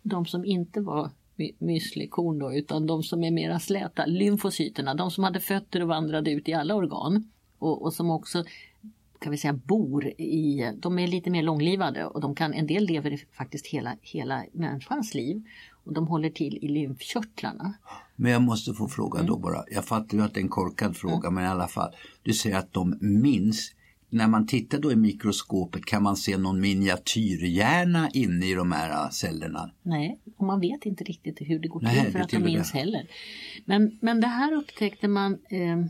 de 0.02 0.26
som 0.26 0.44
inte 0.44 0.80
var 0.80 1.10
müslikorn 1.58 2.38
då, 2.38 2.54
utan 2.54 2.86
de 2.86 3.02
som 3.02 3.24
är 3.24 3.30
mera 3.30 3.58
släta, 3.58 4.06
lymfocyterna, 4.06 4.94
de 4.94 5.10
som 5.10 5.24
hade 5.24 5.40
fötter 5.40 5.82
och 5.82 5.88
vandrade 5.88 6.30
ut 6.30 6.48
i 6.48 6.52
alla 6.52 6.74
organ. 6.74 7.30
Och, 7.58 7.82
och 7.82 7.92
som 7.92 8.10
också 8.10 8.44
kan 9.20 9.30
vi 9.32 9.38
säga 9.38 9.52
bor 9.52 10.06
i, 10.06 10.72
de 10.78 10.98
är 10.98 11.06
lite 11.06 11.30
mer 11.30 11.42
långlivade 11.42 12.04
och 12.04 12.20
de 12.20 12.34
kan, 12.34 12.54
en 12.54 12.66
del 12.66 12.84
lever 12.86 13.20
faktiskt 13.32 13.66
hela, 13.66 13.96
hela 14.02 14.44
människans 14.52 15.14
liv. 15.14 15.42
Och 15.84 15.92
de 15.92 16.06
håller 16.06 16.30
till 16.30 16.58
i 16.62 16.68
lymfkörtlarna. 16.68 17.74
Men 18.16 18.32
jag 18.32 18.42
måste 18.42 18.74
få 18.74 18.88
fråga 18.88 19.18
Mm. 19.18 19.30
då 19.30 19.38
bara. 19.38 19.64
Jag 19.70 19.84
fattar 19.84 20.18
ju 20.18 20.24
att 20.24 20.34
det 20.34 20.40
är 20.40 20.42
en 20.42 20.48
korkad 20.48 20.96
fråga 20.96 21.30
men 21.30 21.44
i 21.44 21.46
alla 21.46 21.68
fall. 21.68 21.90
Du 22.22 22.32
säger 22.32 22.56
att 22.58 22.72
de 22.72 22.98
minns. 23.00 23.74
När 24.12 24.28
man 24.28 24.46
tittar 24.46 24.78
då 24.78 24.92
i 24.92 24.96
mikroskopet 24.96 25.84
kan 25.84 26.02
man 26.02 26.16
se 26.16 26.38
någon 26.38 26.60
miniatyrhjärna 26.60 28.10
inne 28.12 28.46
i 28.46 28.54
de 28.54 28.72
här 28.72 28.90
äh, 29.04 29.10
cellerna. 29.10 29.70
Nej, 29.82 30.18
och 30.36 30.46
man 30.46 30.60
vet 30.60 30.86
inte 30.86 31.04
riktigt 31.04 31.40
hur 31.40 31.58
det 31.58 31.68
går 31.68 31.80
Nej, 31.80 31.94
till 31.94 32.04
det 32.04 32.10
för 32.12 32.18
att 32.18 32.28
de 32.30 32.38
minns 32.38 32.72
heller. 32.72 33.06
Men, 33.64 33.98
men 34.00 34.20
det 34.20 34.26
här 34.26 34.52
upptäckte 34.52 35.08
man 35.08 35.32
eh, 35.32 35.84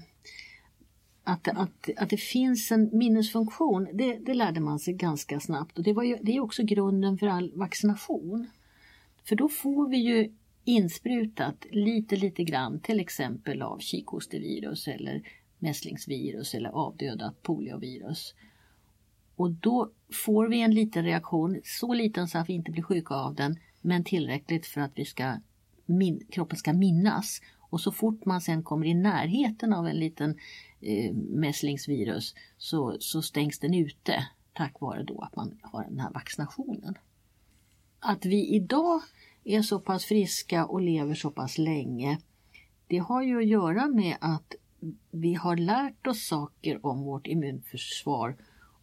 att, 1.25 1.49
att, 1.49 1.91
att 1.97 2.11
det 2.11 2.21
finns 2.21 2.73
en 2.73 2.91
minnesfunktion, 2.93 3.89
det, 3.93 4.17
det 4.17 4.35
lärde 4.35 4.61
man 4.61 4.79
sig 4.79 4.95
ganska 4.95 5.41
snabbt. 5.41 5.79
Och 5.79 5.85
det, 5.85 5.93
var 5.93 6.03
ju, 6.03 6.19
det 6.23 6.37
är 6.37 6.41
också 6.41 6.63
grunden 6.63 7.19
för 7.19 7.27
all 7.27 7.53
vaccination. 7.55 8.47
För 9.25 9.37
då 9.37 9.49
får 9.49 9.89
vi 9.89 9.97
ju 9.97 10.33
insprutat 10.65 11.67
lite, 11.71 12.17
lite 12.17 12.45
grann 12.45 12.81
till 12.81 13.01
exempel 13.01 13.63
av 13.63 13.79
kikhostevirus 13.79 14.89
eller 14.89 15.23
mässlingsvirus 15.59 16.55
eller 16.55 16.69
avdödat 16.69 17.43
poliovirus. 17.43 18.35
Och 19.37 19.51
då 19.51 19.91
får 20.25 20.49
vi 20.49 20.61
en 20.61 20.75
liten 20.75 21.05
reaktion, 21.05 21.61
så 21.65 21.95
liten 21.95 22.29
så 22.29 22.39
att 22.39 22.49
vi 22.49 22.53
inte 22.53 22.71
blir 22.71 22.83
sjuka 22.83 23.15
av 23.15 23.35
den, 23.35 23.59
men 23.81 24.05
tillräckligt 24.05 24.67
för 24.67 24.81
att 24.81 24.93
vi 24.95 25.05
ska, 25.05 25.37
min, 25.87 26.27
kroppen 26.31 26.57
ska 26.57 26.73
minnas. 26.73 27.41
Och 27.59 27.81
så 27.81 27.93
fort 27.93 28.25
man 28.25 28.41
sen 28.41 28.63
kommer 28.63 28.87
i 28.87 28.95
närheten 28.95 29.73
av 29.73 29.87
en 29.87 29.97
liten 29.97 30.39
eh, 30.81 31.15
mässlingsvirus 31.15 32.35
så, 32.59 32.97
så 33.01 33.23
stängs 33.23 33.59
den 33.59 33.75
ute 33.75 34.27
tack 34.53 34.81
vare 34.81 35.03
då 35.03 35.21
att 35.21 35.37
man 35.37 35.59
har 35.63 35.85
den 35.85 36.01
här 36.01 36.11
vaccinationen. 36.11 36.95
Att 37.99 38.25
vi 38.25 38.55
idag 38.55 39.01
är 39.45 39.63
så 39.63 39.81
pass 39.81 40.05
friska 40.05 40.67
och 40.67 40.81
lever 40.81 41.15
så 41.15 41.31
pass 41.31 41.59
länge 41.59 42.19
det 42.91 42.99
har 42.99 43.23
ju 43.23 43.39
att 43.39 43.47
göra 43.47 43.89
med 43.89 44.17
att 44.21 44.55
vi 45.11 45.35
har 45.35 45.57
lärt 45.57 46.07
oss 46.07 46.27
saker 46.27 46.87
om 46.87 47.03
vårt 47.03 47.27
immunförsvar 47.27 48.37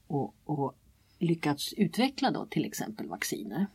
och, 0.08 0.36
och 0.46 0.76
lyckats 1.20 1.74
utveckla 1.74 2.32
då 2.32 2.46
till 2.46 2.66
exempel 2.66 3.08
vacciner. 3.08 3.68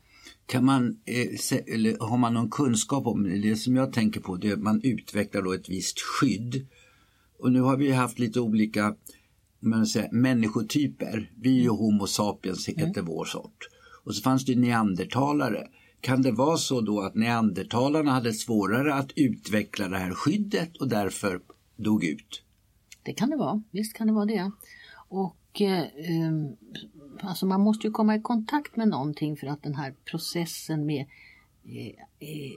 Kan 0.46 0.64
man, 0.64 1.00
eh, 1.04 1.74
eller 1.74 1.98
har 2.08 2.18
man 2.18 2.34
någon 2.34 2.50
kunskap 2.50 3.06
om 3.06 3.22
det? 3.22 3.38
Det 3.38 3.56
som 3.56 3.76
jag 3.76 3.92
tänker 3.92 4.20
på 4.20 4.36
det 4.36 4.48
är 4.48 4.52
att 4.52 4.62
man 4.62 4.80
utvecklar 4.84 5.42
då 5.42 5.52
ett 5.52 5.68
visst 5.68 6.00
skydd. 6.00 6.66
Och 7.42 7.52
nu 7.52 7.60
har 7.60 7.76
vi 7.76 7.92
haft 7.92 8.18
lite 8.18 8.40
olika 8.40 8.94
man 9.60 9.86
säger, 9.86 10.12
människotyper. 10.12 11.30
Vi 11.40 11.58
är 11.58 11.62
ju 11.62 11.68
Homo 11.68 12.06
sapiens, 12.06 12.68
heter 12.68 12.82
mm. 12.82 13.04
vår 13.04 13.24
sort. 13.24 13.68
Och 14.04 14.14
så 14.14 14.22
fanns 14.22 14.44
det 14.44 14.56
neandertalare. 14.56 15.68
Kan 16.00 16.22
det 16.22 16.32
vara 16.32 16.56
så 16.56 16.80
då 16.80 17.00
att 17.00 17.14
neandertalarna 17.14 18.12
hade 18.12 18.32
svårare 18.32 18.94
att 18.94 19.12
utveckla 19.16 19.88
det 19.88 19.98
här 19.98 20.10
skyddet 20.14 20.76
och 20.76 20.88
därför 20.88 21.40
dog 21.76 22.04
ut? 22.04 22.42
Det 23.02 23.12
kan 23.12 23.30
det 23.30 23.36
vara, 23.36 23.62
visst 23.70 23.96
kan 23.96 24.06
det 24.06 24.12
vara 24.12 24.26
det. 24.26 24.50
Och 25.08 25.60
eh, 25.60 25.84
alltså 27.20 27.46
man 27.46 27.60
måste 27.60 27.86
ju 27.86 27.92
komma 27.92 28.16
i 28.16 28.20
kontakt 28.20 28.76
med 28.76 28.88
någonting 28.88 29.36
för 29.36 29.46
att 29.46 29.62
den 29.62 29.74
här 29.74 29.94
processen 30.04 30.86
med 30.86 31.00
eh, 31.00 31.06
eh, 31.06 31.06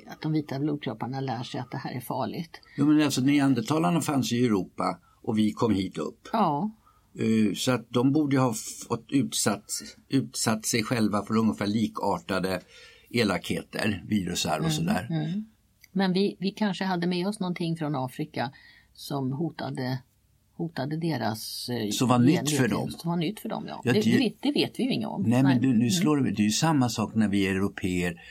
att 0.08 0.22
de 0.22 0.32
vita 0.32 0.60
blodkropparna 0.60 1.20
lär 1.20 1.44
sig 1.44 1.60
att 1.60 1.72
det 1.72 1.78
här 1.78 1.92
är 1.92 2.02
farligt. 2.02 2.62
Jo 2.78 2.86
men 2.86 3.02
alltså 3.02 3.22
neandertalarna 3.22 4.02
fanns 4.02 4.32
i 4.32 4.46
Europa 4.46 5.00
och 5.22 5.38
vi 5.38 5.52
kom 5.52 5.76
hit 5.76 5.98
upp. 5.98 6.30
Ja. 6.34 6.72
Eh, 7.20 7.54
så 7.56 7.72
att 7.72 7.90
de 7.90 8.12
borde 8.12 8.40
ha 8.40 8.54
fått 8.88 9.06
utsatt, 9.12 9.72
utsatt 10.10 10.66
sig 10.66 10.84
själva 10.84 11.26
för 11.26 11.38
ungefär 11.38 11.68
likartade 11.68 12.62
elakheter, 13.10 14.04
virusar 14.08 14.58
och 14.58 14.66
mm, 14.66 14.72
sådär. 14.72 15.08
Mm. 15.10 15.46
Men 15.92 16.14
vi, 16.14 16.38
vi 16.40 16.52
kanske 16.52 16.86
hade 16.86 17.08
med 17.08 17.28
oss 17.28 17.40
någonting 17.40 17.78
från 17.78 17.96
Afrika 17.96 18.52
som 18.94 19.32
hotade 19.32 20.00
hotade 20.58 20.98
deras... 20.98 21.70
Eh, 21.70 21.90
som 21.90 22.08
var 22.08 22.20
nytt 22.20 22.52
för 22.52 22.68
dem? 22.68 22.90
Som 22.90 23.10
var 23.10 23.18
nytt 23.18 23.40
för 23.40 23.50
dem, 23.50 23.66
ja. 23.68 23.82
ja 23.84 23.94
det, 23.94 24.02
det, 24.02 24.18
vet, 24.18 24.34
det, 24.42 24.52
vet, 24.52 24.80
vi 24.80 24.84
ju 24.84 24.94
inget 24.94 25.10
om. 25.10 25.24
Nej, 25.24 25.44
men 25.44 25.62
du, 25.62 25.68
nu 25.68 25.76
mm. 25.76 25.92
slår 25.92 26.18
mm. 26.18 26.30
det, 26.30 26.36
det 26.36 26.42
är 26.42 26.46
ju 26.46 26.52
samma 26.52 26.90
sak 26.90 27.16
när 27.16 27.28
vi 27.28 27.48
europeer 27.48 28.22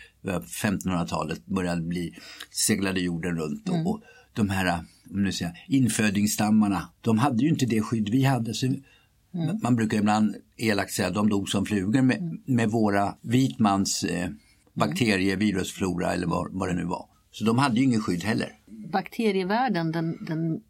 1500-talet 0.63 1.47
började 1.47 1.83
bli, 1.83 2.15
seglade 2.51 3.01
jorden 3.01 3.37
runt 3.37 3.69
mm. 3.69 3.87
och, 3.87 4.03
de 4.35 4.51
här 4.51 4.85
nu 5.05 5.33
säger, 5.33 5.65
infödingsstammarna, 5.69 6.89
de 7.01 7.19
hade 7.19 7.43
ju 7.43 7.49
inte 7.49 7.67
det 7.67 7.81
skydd 7.81 8.09
vi 8.09 8.25
hade. 8.25 8.55
Så 8.55 8.67
mm. 8.67 8.81
Man 9.63 9.77
brukar 9.77 9.99
ibland 9.99 10.37
elakt 10.57 10.93
säga 10.93 11.09
att 11.09 11.15
de 11.15 11.29
dog 11.29 11.49
som 11.49 11.67
flugor 11.67 12.03
med, 12.03 12.19
mm. 12.19 12.43
med 12.47 12.71
våra 12.71 13.15
vitmans 13.21 14.05
eh, 14.05 14.29
bakterie, 14.75 15.37
virusflora 15.37 16.13
eller 16.13 16.27
vad, 16.27 16.49
vad 16.53 16.69
det 16.69 16.75
nu 16.75 16.85
var. 16.85 17.07
Så 17.31 17.45
de 17.45 17.59
hade 17.59 17.77
ju 17.77 17.85
ingen 17.85 18.01
skydd 18.01 18.25
heller. 18.25 18.53
Bakterievärlden, 18.93 19.93
den, 19.93 20.25
den, 20.27 20.61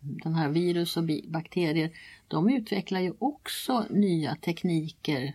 den 0.00 0.34
här 0.34 0.48
virus 0.48 0.96
och 0.96 1.04
bakterier, 1.28 1.90
de 2.28 2.48
utvecklar 2.50 3.00
ju 3.00 3.12
också 3.18 3.84
nya 3.90 4.36
tekniker 4.36 5.34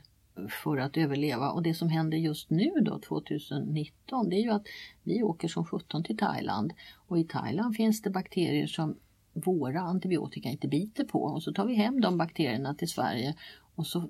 för 0.63 0.77
att 0.77 0.97
överleva. 0.97 1.51
Och 1.51 1.63
det 1.63 1.73
som 1.73 1.89
händer 1.89 2.17
just 2.17 2.49
nu 2.49 2.71
då 2.81 2.99
2019 2.99 4.29
det 4.29 4.35
är 4.35 4.41
ju 4.41 4.51
att 4.51 4.67
vi 5.03 5.23
åker 5.23 5.47
som 5.47 5.65
17 5.65 6.03
till 6.03 6.17
Thailand 6.17 6.73
och 7.07 7.19
i 7.19 7.23
Thailand 7.23 7.75
finns 7.75 8.01
det 8.01 8.09
bakterier 8.09 8.67
som 8.67 8.95
våra 9.33 9.81
antibiotika 9.81 10.49
inte 10.49 10.67
biter 10.67 11.03
på 11.03 11.23
och 11.23 11.43
så 11.43 11.53
tar 11.53 11.65
vi 11.65 11.75
hem 11.75 12.01
de 12.01 12.17
bakterierna 12.17 12.75
till 12.75 12.89
Sverige 12.89 13.35
och 13.75 13.87
så 13.87 14.09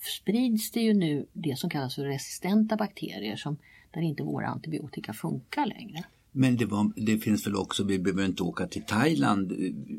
sprids 0.00 0.70
det 0.70 0.80
ju 0.80 0.94
nu 0.94 1.26
det 1.32 1.58
som 1.58 1.70
kallas 1.70 1.94
för 1.94 2.04
resistenta 2.04 2.76
bakterier 2.76 3.36
som, 3.36 3.56
där 3.90 4.00
inte 4.00 4.22
våra 4.22 4.46
antibiotika 4.46 5.12
funkar 5.12 5.66
längre. 5.66 6.04
Men 6.36 6.56
det, 6.56 6.64
var, 6.64 6.92
det, 6.96 7.18
finns 7.18 7.46
väl 7.46 7.56
också, 7.56 7.84
vi 7.84 7.98
behöver 7.98 8.24
inte 8.24 8.42
åka 8.42 8.66
till 8.66 8.82
Thailand. 8.82 9.52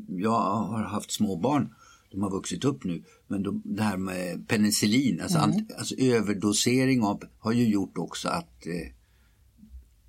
Jag 0.08 0.40
har 0.40 0.82
haft 0.82 1.10
småbarn, 1.10 1.74
de 2.10 2.22
har 2.22 2.30
vuxit 2.30 2.64
upp 2.64 2.84
nu. 2.84 3.02
Men 3.26 3.42
de, 3.42 3.62
det 3.64 3.82
här 3.82 3.96
med 3.96 4.48
penicillin, 4.48 5.20
alltså, 5.20 5.38
mm. 5.38 5.66
alltså 5.78 5.94
överdosering 5.98 7.02
av, 7.02 7.22
har 7.38 7.52
ju 7.52 7.68
gjort 7.68 7.98
också 7.98 8.28
att 8.28 8.66
eh, 8.66 8.92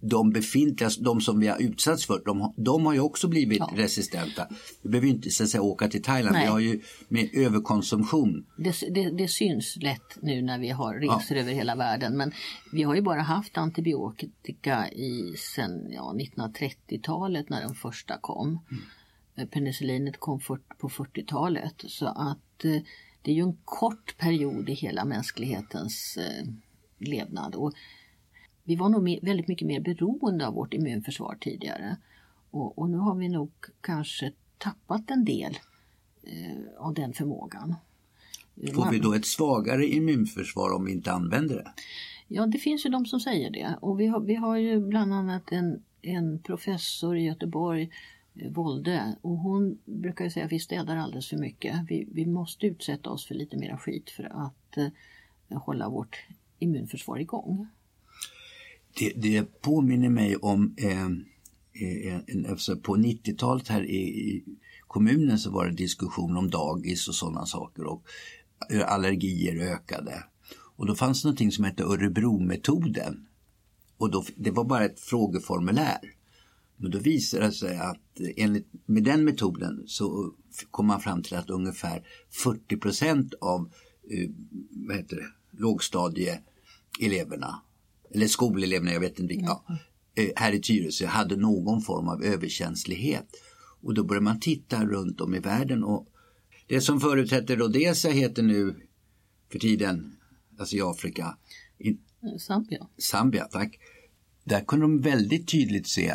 de 0.01 0.29
befintliga, 0.29 0.89
de 0.99 1.21
som 1.21 1.39
vi 1.39 1.47
har 1.47 1.61
utsatts 1.61 2.05
för, 2.05 2.21
de, 2.25 2.53
de 2.57 2.85
har 2.85 2.93
ju 2.93 2.99
också 2.99 3.27
blivit 3.27 3.59
ja. 3.59 3.69
resistenta. 3.75 4.47
Vi 4.81 4.89
behöver 4.89 5.07
inte 5.07 5.29
så 5.29 5.43
att 5.43 5.49
säga, 5.49 5.61
åka 5.61 5.87
till 5.87 6.03
Thailand, 6.03 6.33
Nej. 6.33 6.45
vi 6.45 6.51
har 6.51 6.59
ju 6.59 6.81
med 7.07 7.29
överkonsumtion. 7.33 8.45
Det, 8.57 8.75
det, 8.89 9.09
det 9.09 9.27
syns 9.27 9.77
lätt 9.81 10.17
nu 10.21 10.41
när 10.41 10.59
vi 10.59 10.69
har 10.69 10.93
resor 10.93 11.37
ja. 11.37 11.43
över 11.43 11.53
hela 11.53 11.75
världen 11.75 12.17
men 12.17 12.31
vi 12.71 12.83
har 12.83 12.95
ju 12.95 13.01
bara 13.01 13.21
haft 13.21 13.57
antibiotika 13.57 14.91
i 14.91 15.35
sen 15.37 15.91
ja, 15.91 16.15
1930-talet 16.35 17.49
när 17.49 17.63
de 17.63 17.75
första 17.75 18.17
kom. 18.17 18.59
Mm. 18.71 19.47
Penicillinet 19.49 20.19
kom 20.19 20.39
för, 20.39 20.59
på 20.77 20.89
40-talet 20.89 21.83
så 21.87 22.05
att 22.05 22.65
eh, 22.65 22.81
det 23.21 23.31
är 23.31 23.35
ju 23.35 23.41
en 23.41 23.57
kort 23.65 24.17
period 24.17 24.69
i 24.69 24.73
hela 24.73 25.05
mänsklighetens 25.05 26.17
eh, 26.17 26.47
levnad. 26.97 27.55
Och 27.55 27.73
vi 28.63 28.75
var 28.75 28.89
nog 28.89 29.19
väldigt 29.21 29.47
mycket 29.47 29.67
mer 29.67 29.79
beroende 29.79 30.47
av 30.47 30.53
vårt 30.53 30.73
immunförsvar 30.73 31.37
tidigare. 31.41 31.97
Och, 32.51 32.79
och 32.79 32.89
nu 32.89 32.97
har 32.97 33.15
vi 33.15 33.29
nog 33.29 33.51
kanske 33.81 34.31
tappat 34.57 35.11
en 35.11 35.25
del 35.25 35.57
eh, 36.23 36.57
av 36.77 36.93
den 36.93 37.13
förmågan. 37.13 37.75
Får 38.73 38.91
vi 38.91 38.99
då 38.99 39.13
ett 39.13 39.25
svagare 39.25 39.85
immunförsvar 39.85 40.75
om 40.75 40.85
vi 40.85 40.91
inte 40.91 41.11
använder 41.11 41.55
det? 41.55 41.71
Ja, 42.27 42.45
det 42.45 42.57
finns 42.57 42.85
ju 42.85 42.89
de 42.89 43.05
som 43.05 43.19
säger 43.19 43.51
det. 43.51 43.77
Och 43.81 43.99
vi 43.99 44.07
har, 44.07 44.19
vi 44.19 44.35
har 44.35 44.57
ju 44.57 44.79
bland 44.79 45.13
annat 45.13 45.51
en, 45.51 45.83
en 46.01 46.39
professor 46.39 47.17
i 47.17 47.23
Göteborg, 47.23 47.89
eh, 48.35 48.51
Volde, 48.51 49.15
och 49.21 49.37
hon 49.37 49.77
brukar 49.85 50.29
säga 50.29 50.45
att 50.45 50.51
vi 50.51 50.59
städar 50.59 50.97
alldeles 50.97 51.27
för 51.27 51.37
mycket. 51.37 51.75
Vi, 51.87 52.07
vi 52.11 52.25
måste 52.25 52.67
utsätta 52.67 53.09
oss 53.09 53.25
för 53.25 53.35
lite 53.35 53.57
mera 53.57 53.77
skit 53.77 54.09
för 54.09 54.23
att 54.23 54.77
eh, 54.77 55.61
hålla 55.61 55.89
vårt 55.89 56.27
immunförsvar 56.59 57.17
igång 57.17 57.67
det, 58.99 59.13
det 59.15 59.61
påminner 59.61 60.09
mig 60.09 60.35
om 60.35 60.75
eh, 60.77 61.05
eh 61.05 62.21
en, 62.27 62.45
alltså 62.49 62.77
på 62.77 62.95
90-talet 62.95 63.67
här 63.67 63.83
i, 63.83 63.97
i, 63.97 64.43
kommunen 64.87 65.39
så 65.39 65.51
var 65.51 65.65
det 65.65 65.75
diskussion 65.75 66.37
om 66.37 66.49
dagis 66.49 67.07
och 67.07 67.15
sådana 67.15 67.45
saker 67.45 67.83
och 67.83 68.03
eh, 68.71 68.91
allergier 68.91 69.73
ökade. 69.73 70.23
Och 70.75 70.85
då 70.85 70.95
fanns 70.95 71.21
det 71.21 71.27
någonting 71.27 71.51
som 71.51 71.63
hette 71.63 71.83
Örebrometoden. 71.83 73.27
Och 73.97 74.11
då, 74.11 74.25
det 74.35 74.51
var 74.51 74.63
bara 74.63 74.85
ett 74.85 74.99
frågeformulär. 74.99 75.99
Men 76.77 76.91
då 76.91 76.99
visade 76.99 77.45
det 77.45 77.51
sig 77.51 77.77
att 77.77 78.19
eh, 78.19 78.29
enligt, 78.37 78.67
med 78.85 79.03
den 79.03 79.25
metoden 79.25 79.83
så 79.87 80.33
kom 80.71 80.87
man 80.87 81.01
fram 81.01 81.23
till 81.23 81.35
att 81.35 81.49
ungefär 81.49 82.07
40 82.43 82.77
procent 82.77 83.33
av 83.33 83.71
eh, 84.11 84.29
vad 84.71 84.97
heter 84.97 85.15
det, 85.15 85.27
lågstadieeleverna 85.51 87.61
eller 88.13 88.27
skoleleverna, 88.27 88.93
jag 88.93 88.99
vet 88.99 89.19
inte 89.19 89.33
vilka, 89.33 89.45
ja, 89.45 89.65
eh, 90.15 90.29
här 90.35 90.53
i 90.53 90.59
Tyresö 90.59 91.05
hade 91.05 91.35
någon 91.35 91.81
form 91.81 92.07
av 92.07 92.23
överkänslighet. 92.23 93.27
Och 93.81 93.93
då 93.93 94.03
började 94.03 94.23
man 94.23 94.39
titta 94.39 94.85
runt 94.85 95.21
om 95.21 95.35
i 95.35 95.39
världen 95.39 95.83
och 95.83 96.07
det 96.67 96.81
som 96.81 96.99
förut 96.99 97.31
hette 97.31 97.55
Rhodesia 97.55 98.11
heter 98.11 98.43
nu 98.43 98.75
för 99.51 99.59
tiden, 99.59 100.15
alltså 100.59 100.75
i 100.75 100.81
Afrika, 100.81 101.37
in, 101.77 101.99
Zambia. 102.39 102.87
Zambia, 102.97 103.45
tack. 103.45 103.79
Där 104.43 104.61
kunde 104.61 104.83
de 104.83 105.01
väldigt 105.01 105.47
tydligt 105.47 105.87
se 105.87 106.13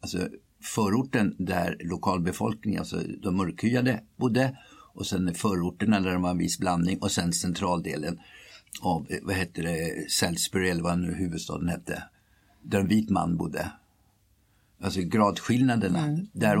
alltså 0.00 0.28
förorten 0.62 1.36
där 1.38 1.76
lokalbefolkningen, 1.80 2.80
alltså 2.80 3.00
de 3.22 3.36
mörkhyade 3.36 4.02
bodde 4.16 4.58
och 4.94 5.06
sen 5.06 5.34
förorterna 5.34 6.00
där 6.00 6.10
det 6.10 6.18
var 6.18 6.30
en 6.30 6.38
viss 6.38 6.58
blandning 6.58 6.98
och 6.98 7.12
sen 7.12 7.32
centraldelen 7.32 8.18
av, 8.80 9.06
eh, 9.10 9.18
vad 9.22 9.34
hette 9.34 9.62
det, 9.62 10.10
Salisbury 10.10 10.68
eller 10.68 10.82
vad 10.82 10.98
nu 10.98 11.14
huvudstaden 11.14 11.68
hette. 11.68 12.02
Där 12.62 12.80
en 12.80 12.88
vit 12.88 13.10
man 13.10 13.36
bodde. 13.36 13.70
Alltså 14.80 15.00
gradskillnaderna. 15.00 16.06
Mm. 16.06 16.26
Där 16.32 16.58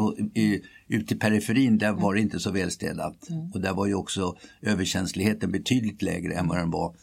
ute 0.88 1.14
i 1.14 1.16
periferin 1.16 1.78
där 1.78 1.92
var 1.92 2.14
det 2.14 2.20
inte 2.20 2.40
så 2.40 2.50
välstädat. 2.50 3.28
Och 3.54 3.60
där 3.60 3.72
var 3.74 3.86
ju 3.86 3.94
också 3.94 4.36
överkänsligheten 4.62 5.52
betydligt 5.52 6.02
lägre 6.02 6.34
än 6.34 6.48
vad 6.48 6.58
den 6.58 6.70
var 6.70 6.94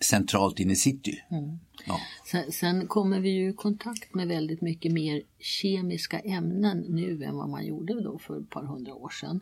centralt 0.00 0.60
inne 0.60 0.72
i 0.72 0.76
city. 0.76 1.22
Ja. 1.86 2.00
Sen, 2.26 2.52
sen 2.52 2.86
kommer 2.86 3.20
vi 3.20 3.30
ju 3.30 3.50
i 3.50 3.52
kontakt 3.52 4.14
med 4.14 4.28
väldigt 4.28 4.60
mycket 4.60 4.92
mer 4.92 5.22
kemiska 5.38 6.18
ämnen 6.18 6.84
nu 6.88 7.24
än 7.24 7.36
vad 7.36 7.48
man 7.48 7.66
gjorde 7.66 8.00
då 8.00 8.18
för 8.18 8.40
ett 8.40 8.50
par 8.50 8.64
hundra 8.64 8.94
år 8.94 9.10
sedan. 9.10 9.40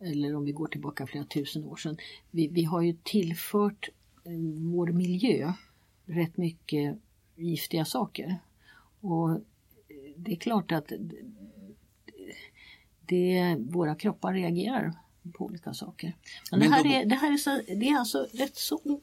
Eller 0.00 0.36
om 0.36 0.44
vi 0.44 0.52
går 0.52 0.66
tillbaka 0.66 1.06
flera 1.06 1.24
tusen 1.24 1.64
år 1.64 1.76
sedan. 1.76 1.96
Vi, 2.30 2.48
vi 2.48 2.64
har 2.64 2.82
ju 2.82 2.96
tillfört 3.02 3.88
eh, 4.24 4.32
vår 4.72 4.86
miljö 4.86 5.52
rätt 6.06 6.36
mycket 6.36 6.98
giftiga 7.36 7.84
saker. 7.84 8.36
Och 9.00 9.30
eh, 9.30 9.36
det 10.16 10.32
är 10.32 10.36
klart 10.36 10.72
att 10.72 10.92
det, 13.06 13.56
våra 13.60 13.94
kroppar 13.94 14.32
reagerar 14.32 14.92
på 15.32 15.44
olika 15.44 15.74
saker. 15.74 16.16
Men, 16.50 16.60
Men 16.60 16.68
det, 16.70 16.74
här 16.76 16.84
då- 16.84 16.90
är, 16.90 17.04
det 17.04 17.14
här 17.14 17.32
är, 17.32 17.36
så, 17.36 17.60
det 17.66 17.88
är 17.88 17.98
alltså 17.98 18.26
rätt 18.32 18.56
så 18.56 19.00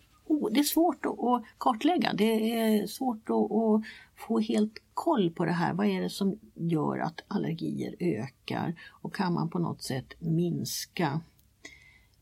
det 0.52 0.60
är 0.60 0.64
svårt 0.64 1.06
att, 1.06 1.44
kartlägga. 1.58 2.14
Det 2.14 2.60
är 2.60 2.88
svårt 2.88 3.30
att 3.30 3.82
få 4.28 4.40
helt 4.40 4.82
koll 4.94 5.32
på 5.32 5.46
det 5.46 5.52
här. 5.52 5.74
Vad 5.74 5.88
är 5.88 6.02
det 6.02 6.10
som 6.10 6.40
gör 6.56 6.98
att 7.00 7.24
allergier 7.28 7.96
ökar? 8.00 8.76
Och 8.90 9.16
kan 9.16 9.34
man 9.34 9.50
på 9.50 9.60
något 9.60 9.82
sätt 9.82 10.14
minska 10.20 11.22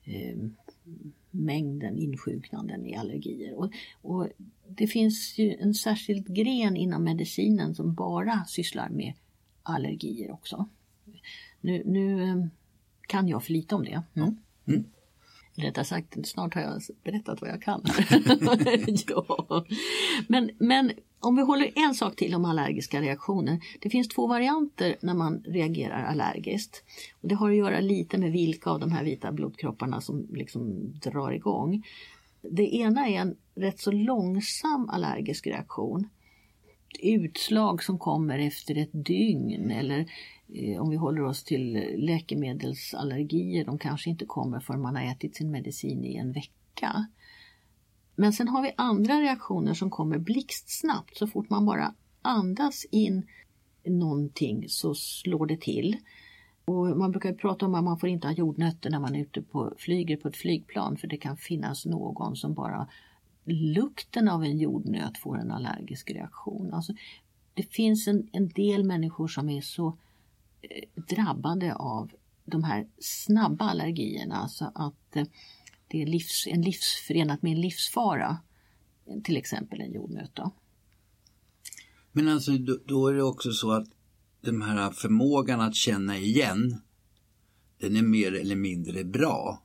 eh, 0.03 0.37
mängden 1.31 1.97
insjuknanden 1.97 2.85
i 2.85 2.95
allergier? 2.95 3.53
Och, 3.53 3.71
och 4.01 4.27
det 4.67 4.87
finns 4.87 5.37
ju 5.37 5.55
en 5.55 5.73
särskild 5.73 6.35
gren 6.35 6.77
inom 6.77 7.03
medicinen 7.03 7.75
som 7.75 7.93
bara 7.93 8.45
sysslar 8.45 8.89
med 8.89 9.13
allergier 9.63 10.31
också. 10.31 10.69
Nu, 11.61 11.83
nu 11.85 12.23
eh, 12.23 12.45
kan 13.07 13.27
jag 13.27 13.43
för 13.43 13.53
lite 13.53 13.75
om 13.75 13.83
det. 13.83 14.03
Mm. 14.15 14.85
Rättare 15.55 15.85
sagt, 15.85 16.27
snart 16.27 16.53
har 16.53 16.61
jag 16.61 16.81
berättat 17.03 17.41
vad 17.41 17.49
jag 17.49 17.61
kan. 17.61 17.83
ja. 19.07 19.65
men, 20.27 20.51
men 20.57 20.91
om 21.19 21.35
vi 21.35 21.41
håller 21.41 21.71
en 21.75 21.93
sak 21.93 22.15
till 22.15 22.35
om 22.35 22.45
allergiska 22.45 23.01
reaktioner. 23.01 23.59
Det 23.79 23.89
finns 23.89 24.07
två 24.07 24.27
varianter 24.27 24.95
när 25.01 25.13
man 25.13 25.43
reagerar 25.47 26.03
allergiskt. 26.03 26.83
Och 27.21 27.29
det 27.29 27.35
har 27.35 27.49
att 27.49 27.57
göra 27.57 27.79
lite 27.79 28.17
med 28.17 28.31
vilka 28.31 28.69
av 28.69 28.79
de 28.79 28.91
här 28.91 29.03
vita 29.03 29.31
blodkropparna 29.31 30.01
som 30.01 30.27
liksom 30.31 30.93
drar 31.03 31.31
igång. 31.31 31.83
Det 32.41 32.75
ena 32.75 33.07
är 33.07 33.15
en 33.15 33.35
rätt 33.55 33.79
så 33.79 33.91
långsam 33.91 34.89
allergisk 34.89 35.47
reaktion 35.47 36.07
utslag 36.99 37.83
som 37.83 37.99
kommer 37.99 38.39
efter 38.39 38.77
ett 38.77 39.05
dygn 39.05 39.71
eller 39.71 40.05
eh, 40.53 40.81
om 40.81 40.89
vi 40.89 40.95
håller 40.95 41.23
oss 41.23 41.43
till 41.43 41.93
läkemedelsallergier, 41.97 43.65
de 43.65 43.79
kanske 43.79 44.09
inte 44.09 44.25
kommer 44.25 44.59
förrän 44.59 44.81
man 44.81 44.95
har 44.95 45.03
ätit 45.03 45.35
sin 45.35 45.51
medicin 45.51 46.05
i 46.05 46.15
en 46.15 46.31
vecka. 46.31 47.07
Men 48.19 48.33
sen 48.33 48.47
har 48.47 48.61
vi 48.61 48.71
andra 48.75 49.21
reaktioner 49.21 49.73
som 49.73 49.89
kommer 49.89 50.17
blixtsnabbt. 50.17 51.17
Så 51.17 51.27
fort 51.27 51.49
man 51.49 51.65
bara 51.65 51.93
andas 52.21 52.85
in 52.91 53.27
någonting 53.85 54.69
så 54.69 54.95
slår 54.95 55.45
det 55.45 55.61
till. 55.61 55.97
Och 56.65 56.97
man 56.97 57.11
brukar 57.11 57.33
prata 57.33 57.65
om 57.65 57.75
att 57.75 57.83
man 57.83 57.99
får 57.99 58.09
inte 58.09 58.27
ha 58.27 58.33
jordnötter 58.33 58.89
när 58.89 58.99
man 58.99 59.15
är 59.15 59.19
ute 59.19 59.41
på, 59.41 59.73
flyger 59.77 60.17
på 60.17 60.27
ett 60.27 60.37
flygplan 60.37 60.97
för 60.97 61.07
det 61.07 61.17
kan 61.17 61.37
finnas 61.37 61.85
någon 61.85 62.35
som 62.35 62.53
bara 62.53 62.87
lukten 63.45 64.27
av 64.27 64.43
en 64.43 64.57
jordnöt 64.57 65.17
får 65.17 65.39
en 65.39 65.51
allergisk 65.51 66.11
reaktion. 66.11 66.73
Alltså, 66.73 66.93
det 67.53 67.63
finns 67.63 68.07
en, 68.07 68.29
en 68.31 68.49
del 68.49 68.83
människor 68.83 69.27
som 69.27 69.49
är 69.49 69.61
så 69.61 69.97
eh, 70.61 71.03
drabbade 71.15 71.75
av 71.75 72.11
de 72.45 72.63
här 72.63 72.87
snabba 72.99 73.65
allergierna 73.65 74.47
så 74.47 74.71
att 74.75 75.15
eh, 75.15 75.25
det 75.89 76.01
är 76.01 76.05
livs, 76.05 76.47
en 76.47 76.61
livs, 76.61 77.03
förenat 77.07 77.41
med 77.41 77.51
en 77.51 77.61
livsfara. 77.61 78.37
Till 79.23 79.37
exempel 79.37 79.81
en 79.81 79.93
jordnöt. 79.93 80.39
Men 82.11 82.27
alltså 82.27 82.51
då, 82.51 82.77
då 82.85 83.07
är 83.07 83.13
det 83.13 83.23
också 83.23 83.51
så 83.51 83.71
att 83.71 83.87
den 84.41 84.61
här 84.61 84.91
förmågan 84.91 85.61
att 85.61 85.75
känna 85.75 86.17
igen 86.17 86.81
den 87.79 87.95
är 87.95 88.01
mer 88.01 88.33
eller 88.35 88.55
mindre 88.55 89.03
bra. 89.03 89.63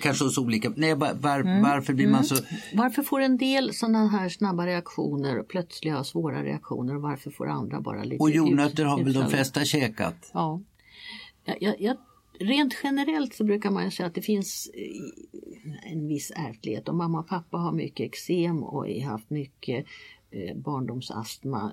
Kanske 0.00 0.24
hos 0.24 0.38
olika, 0.38 0.72
nej 0.76 0.94
var, 0.94 1.14
var, 1.14 1.40
Mm. 1.40 1.62
varför 1.62 1.92
blir 1.92 2.08
man 2.08 2.24
så, 2.24 2.36
Varför 2.74 3.02
får 3.02 3.20
en 3.20 3.36
del 3.36 3.74
sådana 3.74 4.08
här 4.08 4.28
snabba 4.28 4.66
reaktioner, 4.66 5.42
plötsliga 5.42 6.04
svåra 6.04 6.44
reaktioner 6.44 6.96
och 6.96 7.02
varför 7.02 7.30
får 7.30 7.48
andra 7.48 7.80
bara 7.80 8.04
lite 8.04 8.22
och 8.22 8.30
jordnötter 8.30 8.84
har 8.84 9.04
väl 9.04 9.12
de 9.12 9.30
flesta 9.30 9.64
käkat? 9.64 10.30
Ja. 10.34 10.60
Jag, 11.44 11.80
jag, 11.80 11.96
rent 12.40 12.76
generellt 12.82 13.34
så 13.34 13.44
brukar 13.44 13.70
man 13.70 13.90
säga 13.90 14.06
att 14.06 14.14
det 14.14 14.22
finns 14.22 14.70
eh, 14.74 15.92
en 15.92 16.08
viss 16.08 16.32
ärftlighet. 16.36 16.88
Om 16.88 16.96
mamma 16.96 17.20
och 17.20 17.28
pappa 17.28 17.56
har 17.56 17.72
mycket 17.72 18.06
eksem 18.06 18.62
och 18.62 18.86
har 18.86 19.04
haft 19.04 19.30
mycket 19.30 19.86
eh, 20.30 20.56
barndomsastma 20.56 21.72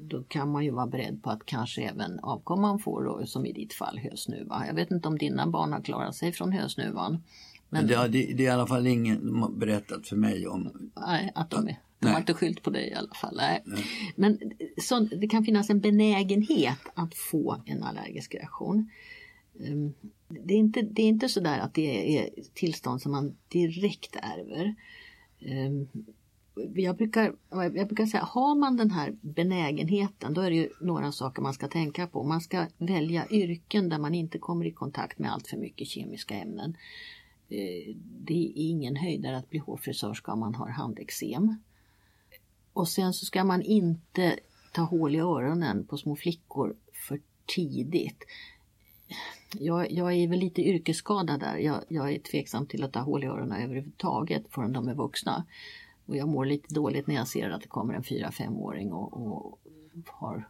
då 0.00 0.22
kan 0.22 0.50
man 0.50 0.64
ju 0.64 0.70
vara 0.70 0.86
beredd 0.86 1.22
på 1.22 1.30
att 1.30 1.46
kanske 1.46 1.82
även 1.82 2.20
avkomman 2.20 2.78
får, 2.78 3.04
då, 3.04 3.26
som 3.26 3.46
i 3.46 3.52
ditt 3.52 3.72
fall, 3.72 3.98
hösnuva. 3.98 4.64
Jag 4.66 4.74
vet 4.74 4.90
inte 4.90 5.08
om 5.08 5.18
dina 5.18 5.46
barn 5.46 5.72
har 5.72 5.80
klarat 5.80 6.14
sig 6.14 6.32
från 6.32 6.52
hösnuvan. 6.52 7.22
Men 7.68 7.86
det, 7.86 8.08
det, 8.08 8.08
det 8.08 8.42
är 8.42 8.46
i 8.46 8.48
alla 8.48 8.66
fall 8.66 8.86
ingen 8.86 9.58
berättat 9.58 10.08
för 10.08 10.16
mig 10.16 10.46
om. 10.46 10.90
Nej, 11.06 11.32
att 11.34 11.50
de 11.50 11.68
är. 11.68 11.80
De 11.98 12.06
Nej. 12.06 12.12
har 12.12 12.20
inte 12.20 12.34
skyllt 12.34 12.62
på 12.62 12.70
dig 12.70 12.88
i 12.88 12.94
alla 12.94 13.14
fall. 13.14 13.36
Nej. 13.36 13.62
Men 14.16 14.38
så, 14.82 15.00
det 15.00 15.28
kan 15.28 15.44
finnas 15.44 15.70
en 15.70 15.80
benägenhet 15.80 16.78
att 16.94 17.14
få 17.14 17.62
en 17.66 17.82
allergisk 17.82 18.34
reaktion. 18.34 18.90
Ehm, 19.60 19.94
det 20.28 20.54
är 20.54 20.58
inte, 20.58 20.82
det 20.82 21.02
är 21.02 21.06
inte 21.06 21.28
så 21.28 21.40
där 21.40 21.58
att 21.58 21.74
det 21.74 22.18
är 22.18 22.30
tillstånd 22.54 23.02
som 23.02 23.12
man 23.12 23.36
direkt 23.48 24.16
ärver. 24.16 24.74
Ehm, 25.40 25.88
jag 26.74 26.96
brukar, 26.96 27.34
jag 27.50 27.72
brukar 27.72 28.06
säga, 28.06 28.22
har 28.22 28.54
man 28.54 28.76
den 28.76 28.90
här 28.90 29.16
benägenheten 29.20 30.34
då 30.34 30.40
är 30.40 30.50
det 30.50 30.56
ju 30.56 30.70
några 30.80 31.12
saker 31.12 31.42
man 31.42 31.54
ska 31.54 31.68
tänka 31.68 32.06
på. 32.06 32.22
Man 32.22 32.40
ska 32.40 32.66
välja 32.78 33.26
yrken 33.30 33.88
där 33.88 33.98
man 33.98 34.14
inte 34.14 34.38
kommer 34.38 34.64
i 34.64 34.72
kontakt 34.72 35.18
med 35.18 35.32
allt 35.32 35.48
för 35.48 35.56
mycket 35.56 35.88
kemiska 35.88 36.34
ämnen. 36.34 36.76
Ehm, 37.48 37.96
det 38.24 38.34
är 38.34 38.52
ingen 38.54 38.96
höjdare 38.96 39.36
att 39.36 39.50
bli 39.50 39.58
hårfrisörska 39.58 40.32
om 40.32 40.40
man 40.40 40.54
har 40.54 40.68
handeksem. 40.68 41.56
Och 42.72 42.88
sen 42.88 43.12
så 43.12 43.26
ska 43.26 43.44
man 43.44 43.62
inte 43.62 44.38
ta 44.72 44.82
hål 44.82 45.14
i 45.14 45.18
öronen 45.18 45.86
på 45.86 45.96
små 45.96 46.16
flickor 46.16 46.76
för 47.08 47.20
tidigt. 47.46 48.24
Jag, 49.52 49.92
jag 49.92 50.12
är 50.12 50.28
väl 50.28 50.38
lite 50.38 50.62
yrkesskadad 50.62 51.40
där. 51.40 51.56
Jag, 51.56 51.84
jag 51.88 52.12
är 52.12 52.18
tveksam 52.18 52.66
till 52.66 52.84
att 52.84 52.94
ha 52.94 53.02
hål 53.02 53.24
i 53.24 53.26
öronen 53.26 53.62
överhuvudtaget 53.62 54.44
förrän 54.50 54.72
de 54.72 54.88
är 54.88 54.94
vuxna. 54.94 55.44
Och 56.06 56.16
jag 56.16 56.28
mår 56.28 56.44
lite 56.44 56.74
dåligt 56.74 57.06
när 57.06 57.14
jag 57.14 57.28
ser 57.28 57.50
att 57.50 57.62
det 57.62 57.68
kommer 57.68 57.94
en 57.94 58.02
4-5-åring 58.02 58.92
och, 58.92 59.12
och 59.12 59.60
har 60.06 60.48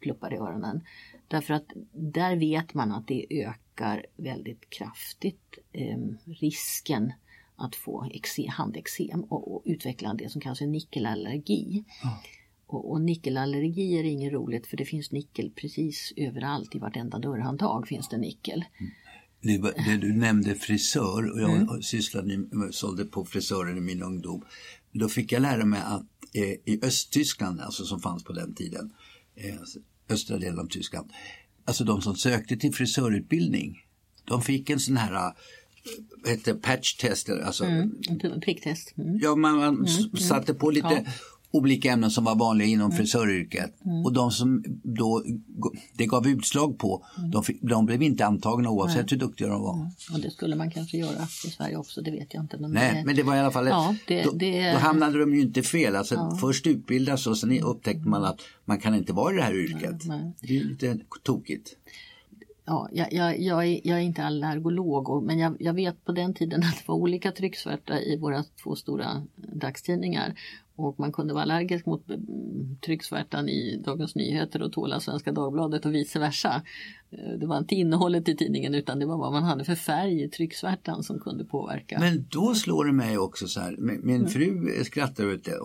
pluppar 0.00 0.34
i 0.34 0.36
öronen. 0.36 0.80
Därför 1.28 1.54
att 1.54 1.72
där 1.92 2.36
vet 2.36 2.74
man 2.74 2.92
att 2.92 3.06
det 3.06 3.26
ökar 3.30 4.06
väldigt 4.16 4.70
kraftigt 4.70 5.58
eh, 5.72 5.98
risken 6.24 7.12
att 7.56 7.76
få 7.76 8.00
handexem 8.00 8.48
handeksem 8.48 9.24
och, 9.24 9.54
och 9.54 9.62
utveckla 9.64 10.14
det 10.14 10.28
som 10.28 10.40
kallas 10.40 10.58
för 10.58 10.66
nickelallergi. 10.66 11.84
Och, 12.70 12.90
och 12.90 13.00
nickelallergi 13.00 13.98
är 13.98 14.04
inget 14.04 14.32
roligt 14.32 14.66
för 14.66 14.76
det 14.76 14.84
finns 14.84 15.12
nickel 15.12 15.50
precis 15.50 16.12
överallt. 16.16 16.74
I 16.74 16.78
vartenda 16.78 17.18
dörrhandtag 17.18 17.88
finns 17.88 18.08
det 18.08 18.18
nickel. 18.18 18.64
Det, 19.42 19.58
var- 19.58 19.72
det 19.86 19.96
du 19.96 20.12
nämnde 20.12 20.54
frisör 20.54 21.32
och 21.32 21.40
jag 21.40 21.50
Mm. 21.56 21.82
sysslade, 21.82 22.44
sålde 22.70 23.04
på 23.04 23.24
frisörer 23.24 23.76
i 23.76 23.80
min 23.80 24.02
ungdom. 24.02 24.44
Då 24.92 25.08
fick 25.08 25.32
jag 25.32 25.42
lära 25.42 25.64
mig 25.64 25.80
att 25.84 26.06
eh, 26.34 26.42
i 26.74 26.80
Östtyskland, 26.82 27.60
alltså 27.60 27.84
som 27.84 28.00
fanns 28.00 28.24
på 28.24 28.32
den 28.32 28.54
tiden, 28.54 28.92
eh, 29.34 29.54
östra 30.14 30.38
delen 30.38 30.58
av 30.58 30.66
Tyskland, 30.66 31.10
alltså 31.64 31.84
de 31.84 32.02
som 32.02 32.16
sökte 32.16 32.56
till 32.56 32.74
frisörutbildning, 32.74 33.78
de 34.24 34.42
fick 34.42 34.70
en 34.70 34.80
sån 34.80 34.96
här 34.96 35.12
eh, 35.14 35.32
vad 36.22 36.30
heter 36.30 36.52
det, 36.54 36.60
patch-test, 36.60 37.28
alltså 37.44 37.64
Mm, 37.64 37.94
pricktest. 38.42 38.94
Mm. 38.98 39.18
Ja, 39.22 39.36
man, 39.36 39.56
man 39.58 39.84
s- 39.84 40.28
satte 40.28 40.54
på 40.54 40.70
lite 40.70 41.02
Ja. 41.06 41.12
Olika 41.50 41.92
ämnen 41.92 42.10
som 42.10 42.24
var 42.24 42.34
vanliga 42.36 42.68
inom 42.68 42.86
Mm. 42.86 42.96
frisöryrket. 42.96 43.74
Och 44.04 44.12
de 44.12 44.30
som 44.30 44.64
då 44.82 45.24
det 45.94 46.06
gav 46.06 46.26
utslag 46.28 46.78
på, 46.78 47.06
Mm. 47.18 47.30
de, 47.30 47.42
de 47.62 47.86
blev 47.86 48.02
inte 48.02 48.26
antagna 48.26 48.70
oavsett 48.70 49.12
hur 49.12 49.16
duktiga 49.16 49.48
de 49.48 49.60
var. 49.62 49.90
Och 50.12 50.20
det 50.20 50.30
skulle 50.30 50.56
man 50.56 50.70
kanske 50.70 50.98
göra 50.98 51.22
i 51.46 51.50
Sverige 51.50 51.76
också, 51.76 52.00
det 52.02 52.10
vet 52.10 52.34
jag 52.34 52.42
inte. 52.44 52.58
Men 52.58 52.70
Nej, 52.72 52.94
det, 52.94 53.04
men 53.04 53.16
det 53.16 53.22
var 53.22 53.36
i 53.36 53.38
alla 53.38 53.50
fall, 53.50 53.66
Ja, 53.66 53.94
det- 54.06 54.22
då, 54.24 54.30
det- 54.32 54.72
då 54.72 54.78
hamnade 54.78 55.18
de 55.18 55.34
ju 55.34 55.40
inte 55.40 55.62
fel. 55.62 55.96
Alltså, 55.96 56.36
Först 56.40 56.66
utbildas 56.66 57.26
och 57.26 57.38
sen 57.38 57.60
upptäckte 57.60 58.08
man 58.08 58.24
att 58.24 58.40
man 58.64 58.78
kan 58.80 58.94
inte 58.94 59.12
vara 59.12 59.32
i 59.34 59.36
det 59.36 59.42
här 59.42 59.54
yrket. 59.54 60.04
Nej. 60.04 60.32
Det 60.40 60.56
är 60.56 60.64
lite 60.64 60.98
tokigt. 61.22 61.76
ja, 62.66 62.88
jag, 62.92 63.12
jag, 63.12 63.40
jag, 63.40 63.66
är, 63.66 63.80
jag 63.84 63.98
är 63.98 64.02
inte 64.02 64.24
allergolog, 64.24 65.22
men 65.24 65.38
jag, 65.38 65.56
jag 65.60 65.72
vet 65.74 66.04
på 66.04 66.12
den 66.12 66.34
tiden 66.34 66.62
att 66.62 66.76
det 66.76 66.82
var 66.88 66.94
olika 66.94 67.32
trycksvärta 67.32 68.00
i 68.00 68.16
våra 68.18 68.44
två 68.62 68.76
stora 68.76 69.22
dagstidningar. 69.52 70.34
Och 70.78 71.00
man 71.00 71.12
kunde 71.12 71.34
vara 71.34 71.42
allergisk 71.42 71.86
mot 71.86 72.10
mm, 72.10 72.76
trycksvärtan 72.84 73.48
i 73.48 73.82
Dagens 73.84 74.14
Nyheter 74.14 74.62
och 74.62 74.72
tåla 74.72 75.00
Svenska 75.00 75.32
Dagbladet 75.32 75.86
och 75.86 75.94
vice 75.94 76.18
versa. 76.18 76.62
Eh, 77.10 77.38
det 77.40 77.46
var 77.46 77.58
inte 77.58 77.74
innehållet 77.74 78.28
i 78.28 78.36
tidningen 78.36 78.74
utan 78.74 78.98
det 78.98 79.06
var 79.06 79.16
vad 79.18 79.32
man 79.32 79.42
hade 79.42 79.64
för 79.64 79.74
färg 79.74 80.22
i 80.22 80.28
trycksvärtan 80.28 81.02
som 81.02 81.18
kunde 81.20 81.44
påverka. 81.44 81.98
Men 82.00 82.26
då 82.30 82.54
slår 82.54 82.84
det 82.84 82.92
mig 82.92 83.18
också 83.18 83.46
så 83.46 83.60
här, 83.60 83.76
min 83.78 84.16
Mm. 84.16 84.28
fru 84.28 84.70
skrattar 84.84 85.24
ut 85.24 85.44
det. 85.44 85.58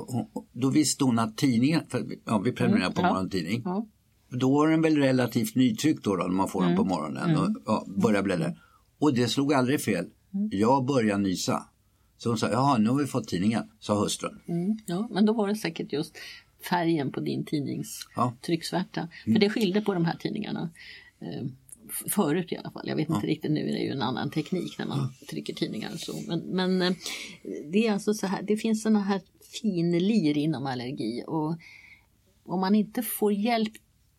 Då 0.52 0.70
visste 0.70 1.04
hon 1.04 1.20
att 1.20 1.38
tidningen, 1.38 1.82
för 1.90 2.06
ja, 2.26 2.38
vi 2.38 2.52
prenumererar 2.52 2.92
på 2.92 3.02
Mm, 3.02 3.08
ja. 3.10 3.14
morgontidning. 3.14 3.62
Ja. 3.66 3.88
Då 4.30 4.52
var 4.54 4.68
den 4.68 4.82
väl 4.82 4.98
relativt 4.98 5.56
nytryckt 5.56 6.04
då, 6.04 6.16
då 6.16 6.24
när 6.24 6.34
man 6.34 6.48
får 6.48 6.64
den 6.64 6.76
på 6.76 6.84
morgonen 6.84 7.38
och 7.38 7.50
ja, 7.66 7.86
börjar 7.88 8.24
bläddra. 8.24 8.54
Och 9.00 9.14
det 9.14 9.28
slog 9.28 9.54
aldrig 9.54 9.82
fel. 9.82 10.06
Jag 10.52 10.86
började 10.86 11.24
nysa. 11.24 11.64
Så 12.24 12.30
hon 12.30 12.38
sa, 12.38 12.50
jaha 12.52 12.78
nu 12.78 12.90
har 12.90 12.98
vi 12.98 13.06
fått 13.08 13.28
tidningen, 13.28 13.64
sa 13.80 14.00
hustrun. 14.04 14.42
Mm, 14.48 14.78
ja, 14.86 15.08
men 15.12 15.26
då 15.26 15.34
var 15.34 15.48
det 15.48 15.56
säkert 15.56 15.94
just 15.94 16.18
färgen 16.70 17.12
på 17.12 17.20
din 17.20 17.46
tidnings 17.46 18.08
Ja. 18.16 18.34
trycksvärta. 18.46 19.10
För 19.24 19.40
det 19.40 19.50
skilde 19.50 19.82
på 19.82 19.94
de 19.94 20.06
här 20.06 20.16
tidningarna. 20.18 20.70
Eh, 21.20 21.46
förut 22.10 22.52
i 22.52 22.58
alla 22.58 22.72
fall. 22.72 22.88
Jag 22.88 22.96
vet 22.96 23.10
inte 23.10 23.28
riktigt, 23.28 23.52
nu 23.52 23.62
är 23.70 23.74
det 23.74 23.80
ju 23.80 23.92
en 23.92 24.02
annan 24.02 24.30
teknik 24.30 24.80
när 24.80 24.86
man 24.86 25.14
trycker 25.30 25.54
tidningar 25.54 25.94
och 25.94 26.00
så. 26.00 26.14
Men, 26.28 26.40
men 26.40 26.82
eh, 26.82 26.94
det 27.72 27.88
är 27.88 27.94
alltså 27.94 28.14
så 28.14 28.28
här, 28.28 28.42
det 28.42 28.58
finns 28.58 28.82
såna 28.84 29.00
här 29.04 29.22
finlir 29.62 30.38
inom 30.38 30.66
allergi 30.66 31.24
och 31.28 31.56
om 32.46 32.60
man 32.60 32.76
inte 32.76 33.02
får 33.02 33.34
hjälp 33.34 33.74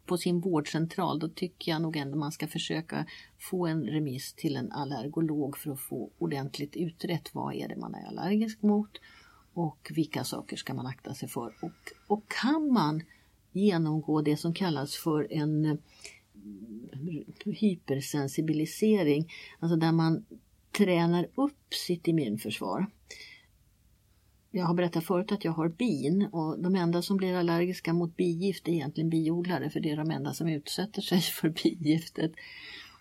på 0.07 0.17
sin 0.17 0.41
vårdcentral 0.41 1.19
då 1.19 1.29
tycker 1.29 1.73
jag 1.73 1.83
nog 1.83 1.97
ändå 1.97 2.19
man 2.19 2.33
ska 2.33 2.47
försöka 2.47 3.07
få 3.39 3.67
en 3.67 3.87
remiss 3.87 4.33
till 4.33 4.57
en 4.57 4.73
allergolog 4.73 5.57
för 5.57 5.71
att 5.71 5.81
få 5.81 6.11
ordentligt 6.19 6.77
utrett 6.77 7.35
vad 7.35 7.55
är 7.55 7.69
det 7.69 7.77
man 7.77 7.95
är 7.95 8.07
allergisk 8.07 8.63
mot 8.63 9.01
och 9.55 9.91
vilka 9.95 10.25
saker 10.25 10.57
ska 10.57 10.75
man 10.75 10.87
akta 10.87 11.15
sig 11.15 11.29
för. 11.29 11.55
Och, 11.61 11.93
och 12.07 12.29
kan 12.29 12.73
man 12.73 13.03
genomgå 13.53 14.23
det 14.23 14.37
som 14.37 14.55
kallas 14.55 14.97
för 14.97 15.33
en 15.33 15.65
eh, 15.65 15.77
hypersensibilisering, 17.45 19.33
alltså 19.61 19.77
där 19.77 19.93
man 19.93 20.25
tränar 20.71 21.27
upp 21.35 21.75
sitt 21.75 22.09
immunförsvar. 22.09 22.87
Jag 24.57 24.65
har 24.65 24.75
berättat 24.75 25.05
förut 25.05 25.33
att 25.33 25.45
jag 25.45 25.53
har 25.53 25.69
bin 25.69 26.29
och 26.33 26.59
de 26.59 26.75
enda 26.75 27.03
som 27.03 27.17
blir 27.17 27.35
allergiska 27.35 27.93
mot 27.93 28.17
bigift 28.17 28.69
är 28.69 28.73
egentligen 28.73 29.11
biodlare 29.11 29.71
för 29.71 29.81
det 29.81 29.91
är 29.91 29.97
de 29.97 30.11
enda 30.11 30.35
som 30.35 30.49
utsätter 30.49 31.03
sig 31.03 31.21
för 31.21 31.49
bigiftet. 31.49 32.33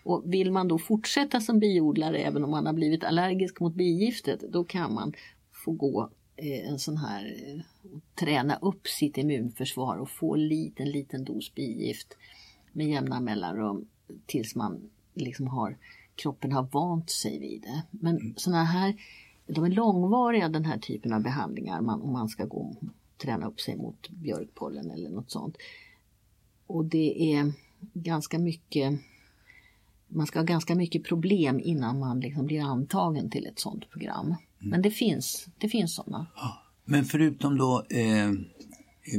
Och 0.02 0.22
vill 0.26 0.52
man 0.52 0.68
då 0.68 0.78
fortsätta 0.78 1.40
som 1.40 1.58
biodlare 1.58 2.18
även 2.18 2.44
om 2.44 2.50
man 2.50 2.66
har 2.66 2.72
blivit 2.72 3.04
allergisk 3.04 3.60
mot 3.60 3.74
bigiftet 3.74 4.40
då 4.40 4.64
kan 4.64 4.94
man 4.94 5.12
få 5.64 5.72
gå 5.72 6.10
eh, 6.36 6.68
en 6.68 6.78
sån 6.78 6.96
här 6.96 7.36
eh, 7.46 7.60
träna 8.14 8.56
upp 8.56 8.88
sitt 8.88 9.18
immunförsvar 9.18 9.96
och 9.96 10.10
få 10.10 10.36
liten 10.36 10.90
liten 10.90 11.24
dos 11.24 11.54
bigift 11.54 12.16
med 12.72 12.88
jämna 12.88 13.20
mellanrum 13.20 13.88
tills 14.26 14.54
man 14.54 14.90
liksom 15.14 15.46
har 15.46 15.76
kroppen 16.14 16.52
har 16.52 16.68
vant 16.72 17.10
sig 17.10 17.38
vid 17.38 17.62
det. 17.62 17.82
Men 17.90 18.34
såna 18.36 18.64
här 18.64 18.94
de 19.46 19.64
är 19.64 19.70
långvariga 19.70 20.48
den 20.48 20.64
här 20.64 20.78
typen 20.78 21.12
av 21.12 21.22
behandlingar 21.22 21.80
man, 21.80 22.02
om 22.02 22.12
man 22.12 22.28
ska 22.28 22.44
gå 22.44 22.56
och 22.56 22.76
träna 23.16 23.46
upp 23.46 23.60
sig 23.60 23.76
mot 23.76 24.08
björkpollen 24.08 24.90
eller 24.90 25.10
något 25.10 25.30
sånt. 25.30 25.56
Och 26.66 26.84
det 26.84 27.34
är 27.34 27.52
ganska 27.92 28.38
mycket 28.38 29.00
man 30.08 30.26
ska 30.26 30.38
ha 30.38 30.44
ganska 30.44 30.74
mycket 30.74 31.04
problem 31.04 31.60
innan 31.60 31.98
man 31.98 32.20
liksom 32.20 32.46
blir 32.46 32.60
antagen 32.60 33.30
till 33.30 33.46
ett 33.46 33.58
sånt 33.58 33.90
program. 33.90 34.34
Men 34.58 34.82
det 34.82 34.90
finns, 34.90 35.46
det 35.58 35.68
finns 35.68 35.94
sådana. 35.94 36.26
Men 36.84 37.04
förutom 37.04 37.58
då 37.58 37.84
eh, 37.90 38.30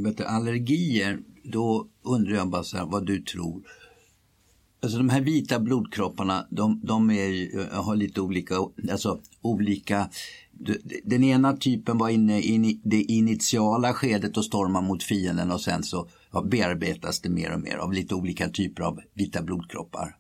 vet 0.04 0.18
du, 0.18 0.26
allergier, 0.26 1.20
då 1.44 1.88
undrar 2.02 2.36
jag 2.36 2.50
bara 2.50 2.64
så 2.64 2.78
här, 2.78 2.86
vad 2.86 3.06
du 3.06 3.22
tror. 3.22 3.64
Alltså 4.86 4.98
de 4.98 5.10
här 5.10 5.22
vita 5.22 5.60
blodkropparna, 5.60 6.48
de, 6.50 6.82
de 6.84 7.12
är, 7.12 7.60
eh, 7.60 7.84
har 7.84 7.96
lite 7.96 8.22
olika, 8.22 8.56
alltså 8.92 9.20
olika 9.42 10.10
den 11.04 11.24
ena 11.24 11.58
typen 11.58 11.98
var 11.98 12.10
inne 12.10 12.40
i 12.40 12.80
det 12.84 13.02
initiala 13.02 13.94
skedet 13.94 14.38
och 14.38 14.46
stormar 14.46 14.82
mot 14.82 15.04
fienden 15.04 15.52
och 15.52 15.62
sen 15.62 15.84
så 15.84 16.10
bearbetas 16.44 17.22
det 17.22 17.30
mer 17.30 17.54
och 17.54 17.60
mer 17.60 17.78
av 17.78 17.94
lite 17.94 18.16
olika 18.16 18.50
typer 18.50 18.84
av 18.84 19.02
vita 19.14 19.42
blodkroppar. 19.42 20.18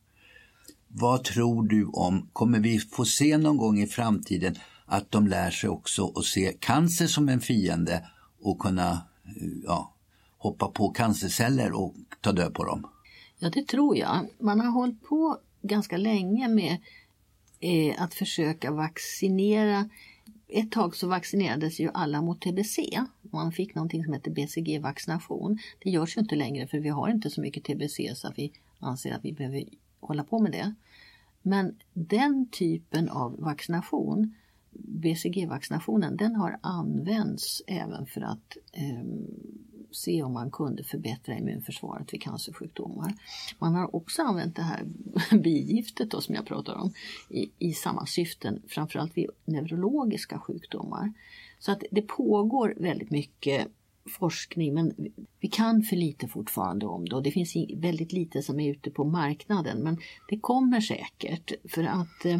Vad 0.87 1.23
tror 1.23 1.67
du 1.67 1.85
om, 1.85 2.29
kommer 2.33 2.59
vi 2.59 2.79
få 2.79 3.05
se 3.05 3.37
någon 3.37 3.57
gång 3.57 3.79
i 3.79 3.87
framtiden 3.87 4.55
att 4.85 5.11
de 5.11 5.27
lär 5.27 5.51
sig 5.51 5.69
också 5.69 6.13
att 6.15 6.25
se 6.25 6.53
cancer 6.59 7.07
som 7.07 7.29
en 7.29 7.41
fiende 7.41 8.05
och 8.41 8.59
kunna 8.59 8.91
eh, 8.91 9.47
ja, 9.63 9.95
hoppa 10.37 10.67
på 10.67 10.89
cancerceller 10.89 11.71
och 11.71 11.95
ta 12.21 12.31
död 12.31 12.53
på 12.53 12.63
dem? 12.63 12.85
Ja, 13.45 13.51
det 13.51 13.67
tror 13.67 13.97
jag. 13.97 14.27
Man 14.39 14.59
har 14.59 14.71
hållit 14.71 15.03
på 15.03 15.37
ganska 15.61 15.97
länge 15.97 16.47
med 16.47 16.77
eh, 17.59 18.03
att 18.03 18.13
försöka 18.13 18.71
vaccinera. 18.71 19.89
Ett 20.47 20.71
tag 20.71 20.95
så 20.95 21.07
vaccinerades 21.07 21.79
ju 21.79 21.89
alla 21.93 22.21
mot 22.21 22.41
TBC. 22.41 22.79
Man 23.21 23.51
fick 23.51 23.75
någonting 23.75 24.03
som 24.03 24.13
heter 24.13 24.31
BCG-vaccination. 24.31 25.59
Det 25.79 25.89
görs 25.89 26.17
ju 26.17 26.21
inte 26.21 26.35
längre 26.35 26.67
för 26.67 26.79
vi 26.79 26.89
har 26.89 27.09
inte 27.09 27.29
så 27.29 27.41
mycket 27.41 27.63
TBC 27.63 27.99
så 28.15 28.27
att 28.27 28.39
vi 28.39 28.51
anser 28.79 29.13
att 29.13 29.25
vi 29.25 29.33
behöver 29.33 29.63
hålla 29.99 30.23
på 30.23 30.39
med 30.39 30.51
det. 30.51 30.73
Men 31.41 31.75
den 31.93 32.47
typen 32.47 33.09
av 33.09 33.39
vaccination, 33.39 34.35
BCG-vaccinationen, 34.71 36.17
den 36.17 36.35
har 36.35 36.59
använts 36.61 37.61
även 37.67 38.05
för 38.05 38.21
att 38.21 38.57
eh, 38.71 39.05
se 39.95 40.23
om 40.23 40.33
man 40.33 40.51
kunde 40.51 40.83
förbättra 40.83 41.37
immunförsvaret 41.37 42.13
vid 42.13 42.21
cancersjukdomar. 42.21 43.13
Man 43.59 43.75
har 43.75 43.95
också 43.95 44.21
använt 44.21 44.55
det 44.55 44.61
här 44.61 44.83
bigiftet 45.37 46.11
då, 46.11 46.21
som 46.21 46.35
jag 46.35 46.45
pratar 46.45 46.75
om 46.75 46.93
i, 47.29 47.49
i 47.59 47.73
samma 47.73 48.05
syften, 48.05 48.61
framförallt 48.67 49.17
vid 49.17 49.29
neurologiska 49.45 50.39
sjukdomar. 50.39 51.13
Så 51.59 51.71
att 51.71 51.83
det 51.91 52.01
pågår 52.01 52.73
väldigt 52.77 53.11
mycket 53.11 53.67
forskning 54.07 54.73
men 54.73 54.93
vi 55.39 55.47
kan 55.47 55.83
för 55.83 55.95
lite 55.95 56.27
fortfarande 56.27 56.85
om 56.85 57.05
det 57.05 57.15
och 57.15 57.23
det 57.23 57.31
finns 57.31 57.55
väldigt 57.75 58.13
lite 58.13 58.41
som 58.41 58.59
är 58.59 58.71
ute 58.71 58.91
på 58.91 59.03
marknaden 59.03 59.83
men 59.83 59.97
det 60.29 60.39
kommer 60.39 60.81
säkert 60.81 61.51
för 61.69 61.83
att 61.83 62.25
eh, 62.25 62.39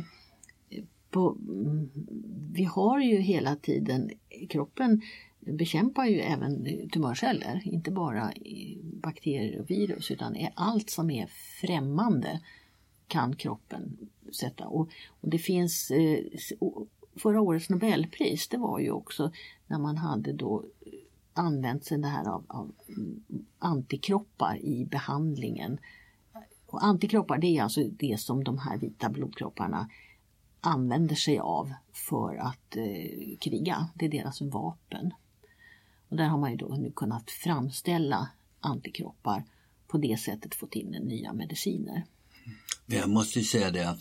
på, 1.15 1.37
mm, 1.49 1.89
vi 2.53 2.63
har 2.63 2.99
ju 2.99 3.17
hela 3.17 3.55
tiden, 3.55 4.11
kroppen 4.49 5.01
bekämpar 5.45 6.05
ju 6.05 6.19
även 6.19 6.67
tumörceller, 6.89 7.61
inte 7.65 7.91
bara 7.91 8.33
bakterier 8.81 9.59
och 9.59 9.69
virus 9.69 10.11
utan 10.11 10.37
allt 10.55 10.89
som 10.89 11.09
är 11.09 11.27
främmande 11.61 12.41
kan 13.07 13.35
kroppen 13.35 13.97
sätta. 14.31 14.67
Och, 14.67 14.89
och 15.21 15.29
det 15.29 15.37
finns, 15.37 15.91
eh, 15.91 16.19
förra 17.15 17.41
årets 17.41 17.69
nobelpris 17.69 18.47
det 18.47 18.57
var 18.57 18.79
ju 18.79 18.91
också 18.91 19.31
när 19.67 19.79
man 19.79 19.97
hade 19.97 20.33
då 20.33 20.63
använt 21.33 21.85
sig 21.85 21.97
det 21.97 22.07
här 22.07 22.27
av, 22.29 22.43
av 22.47 22.71
antikroppar 23.59 24.57
i 24.57 24.85
behandlingen. 24.85 25.77
Och 26.65 26.83
antikroppar 26.83 27.37
det 27.37 27.47
är 27.47 27.63
alltså 27.63 27.83
det 27.83 28.19
som 28.19 28.43
de 28.43 28.57
här 28.57 28.77
vita 28.77 29.09
blodkropparna 29.09 29.89
använder 30.61 31.15
sig 31.15 31.39
av 31.39 31.73
för 31.91 32.35
att 32.35 32.75
eh, 32.75 33.37
kriga. 33.39 33.89
Det 33.95 34.05
är 34.05 34.09
deras 34.09 34.41
vapen. 34.41 35.13
Och 36.09 36.17
där 36.17 36.25
har 36.25 36.37
man 36.37 36.51
ju 36.51 36.57
då 36.57 36.75
nu 36.75 36.91
kunnat 36.91 37.31
framställa 37.31 38.29
antikroppar 38.59 39.43
på 39.87 39.97
det 39.97 40.19
sättet 40.19 40.55
fått 40.55 40.75
in 40.75 40.91
nya 40.91 41.33
mediciner. 41.33 42.03
Jag 42.85 43.09
måste 43.09 43.41
säga 43.41 43.71
det 43.71 43.89
att 43.89 43.99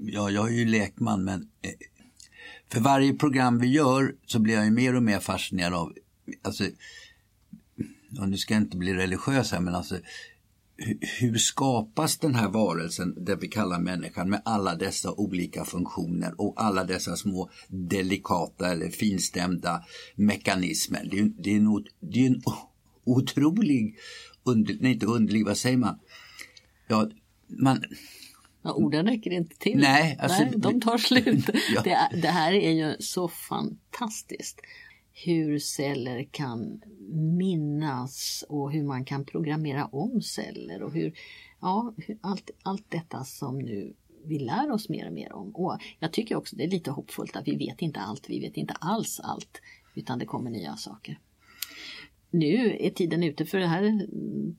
ja, 0.00 0.30
jag 0.30 0.48
är 0.48 0.52
ju 0.52 0.64
lekman 0.64 1.24
men 1.24 1.40
eh, 1.62 1.70
för 2.68 2.80
varje 2.80 3.14
program 3.14 3.58
vi 3.58 3.66
gör 3.66 4.14
så 4.26 4.38
blir 4.38 4.54
jag 4.54 4.64
ju 4.64 4.70
mer 4.70 4.96
och 4.96 5.02
mer 5.02 5.20
fascinerad 5.20 5.74
av 5.74 5.92
alltså, 6.42 6.64
och 8.20 8.28
nu 8.28 8.36
ska 8.36 8.54
jag 8.54 8.62
inte 8.62 8.76
bli 8.76 8.94
religiös 8.94 9.52
här 9.52 9.60
men 9.60 9.74
alltså 9.74 9.98
hur 11.18 11.38
skapas 11.38 12.18
den 12.18 12.34
här 12.34 12.48
varelsen, 12.48 13.24
det 13.24 13.36
vi 13.36 13.48
kallar 13.48 13.78
människan, 13.78 14.30
med 14.30 14.42
alla 14.44 14.74
dessa 14.74 15.12
olika 15.12 15.64
funktioner 15.64 16.40
och 16.40 16.54
alla 16.56 16.84
dessa 16.84 17.16
små 17.16 17.50
delikata 17.68 18.72
eller 18.72 18.88
finstämda 18.88 19.84
mekanismer. 20.14 21.08
Det 21.10 21.18
är, 21.18 21.30
det 21.38 21.50
är, 21.50 21.56
en, 21.56 21.84
det 22.00 22.20
är 22.20 22.26
en 22.26 22.42
otrolig, 23.04 23.96
under, 24.44 24.76
nej 24.80 24.92
inte 24.92 25.06
underlig, 25.06 25.46
vad 25.46 25.56
säger 25.56 25.76
man? 25.76 25.98
Ja, 26.88 27.10
man 27.46 27.84
Ja, 28.62 28.72
orden 28.72 29.06
räcker 29.06 29.30
inte 29.30 29.56
till. 29.56 29.78
Nej, 29.78 30.18
alltså, 30.20 30.42
Nej 30.42 30.52
de 30.56 30.80
tar 30.80 30.98
slut. 30.98 31.50
Ja. 31.74 31.82
Det, 31.82 32.20
det, 32.22 32.28
här 32.28 32.52
är 32.52 32.70
ju 32.70 32.96
så 33.00 33.28
fantastiskt 33.28 34.60
hur 35.24 35.58
celler 35.58 36.24
kan 36.24 36.82
minnas 37.38 38.44
och 38.48 38.72
hur 38.72 38.82
man 38.82 39.04
kan 39.04 39.24
programmera 39.24 39.86
om 39.86 40.22
celler 40.22 40.82
och 40.82 40.92
hur, 40.92 41.18
ja, 41.60 41.94
hur 41.96 42.18
allt, 42.20 42.50
allt 42.62 42.90
detta 42.90 43.24
som 43.24 43.58
nu 43.58 43.94
vi 44.24 44.38
lär 44.38 44.70
oss 44.70 44.88
mer 44.88 45.06
och 45.06 45.12
mer 45.12 45.32
om. 45.32 45.50
Och 45.56 45.78
jag 45.98 46.12
tycker 46.12 46.36
också 46.36 46.56
det 46.56 46.64
är 46.64 46.68
lite 46.68 46.90
hoppfullt 46.90 47.36
att 47.36 47.48
vi 47.48 47.56
vet 47.56 47.82
inte 47.82 48.00
allt, 48.00 48.30
vi 48.30 48.40
vet 48.40 48.56
inte 48.56 48.74
alls 48.74 49.20
allt, 49.20 49.62
utan 49.94 50.18
det 50.18 50.26
kommer 50.26 50.50
nya 50.50 50.76
saker. 50.76 51.18
Nu 52.30 52.76
är 52.80 52.90
tiden 52.90 53.22
ute 53.22 53.46
för 53.46 53.58
det 53.58 53.66
här 53.66 54.06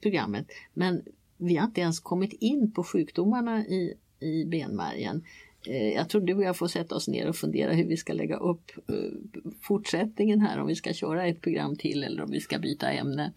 programmet, 0.02 0.48
men 0.74 1.02
vi 1.38 1.58
har 1.58 1.66
inte 1.66 1.82
ens 1.82 2.00
kommit 2.00 2.34
in 2.34 2.72
på 2.72 2.84
sjukdomarna 2.84 3.66
i, 3.66 3.94
i 4.20 4.46
benmärgen. 4.46 5.24
Eh, 5.68 5.94
jag 5.94 6.10
tror 6.10 6.22
du 6.22 6.34
och 6.34 6.44
jag 6.44 6.58
får 6.58 6.68
sätta 6.68 6.96
oss 6.96 7.08
ner 7.08 7.30
och 7.30 7.36
fundera 7.36 7.74
hur 7.74 7.86
vi 7.86 7.98
ska 7.98 8.14
lägga 8.14 8.38
upp 8.38 8.72
eh, 8.88 8.96
fortsättningen 9.62 10.42
här, 10.42 10.60
om 10.60 10.68
vi 10.68 10.76
ska 10.76 10.94
köra 10.94 11.28
ett 11.28 11.42
program 11.42 11.76
till 11.76 12.04
eller 12.04 12.24
om 12.24 12.32
vi 12.32 12.40
ska 12.40 12.60
byta 12.60 12.92
ämne. 12.92 13.34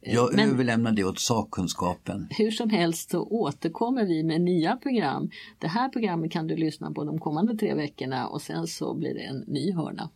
Eh, 0.00 0.14
jag 0.14 0.34
Men, 0.34 0.50
överlämnar 0.50 0.92
det 0.92 1.04
åt 1.04 1.18
sakkunskapen. 1.18 2.28
Hur 2.30 2.50
som 2.50 2.70
helst 2.70 3.10
så 3.10 3.22
återkommer 3.22 4.04
vi 4.04 4.22
med 4.22 4.40
nya 4.40 4.76
program. 4.76 5.30
Det 5.58 5.68
här 5.68 5.88
programmet 5.88 6.32
kan 6.32 6.46
du 6.46 6.56
lyssna 6.56 6.92
på 6.92 7.04
de 7.04 7.20
kommande 7.20 7.56
tre 7.56 7.74
veckorna 7.74 8.26
och 8.26 8.42
sen 8.42 8.66
så 8.66 8.94
blir 8.94 9.14
det 9.14 9.20
en 9.20 9.44
ny 9.46 9.72
hörna. 9.72 10.10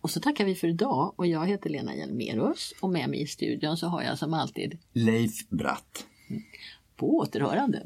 Och 0.00 0.10
så 0.10 0.20
tackar 0.20 0.44
vi 0.44 0.54
för 0.54 0.68
idag 0.68 1.12
och 1.16 1.26
jag 1.26 1.46
heter 1.46 1.70
Lena 1.70 1.96
Hjelmerus 1.96 2.74
och 2.80 2.90
med 2.90 3.10
mig 3.10 3.22
i 3.22 3.26
studion 3.26 3.76
så 3.76 3.86
har 3.86 4.02
jag 4.02 4.18
som 4.18 4.34
alltid 4.34 4.78
Leif 4.92 5.48
Bratt. 5.48 6.06
På 6.96 7.16
återhörande. 7.16 7.82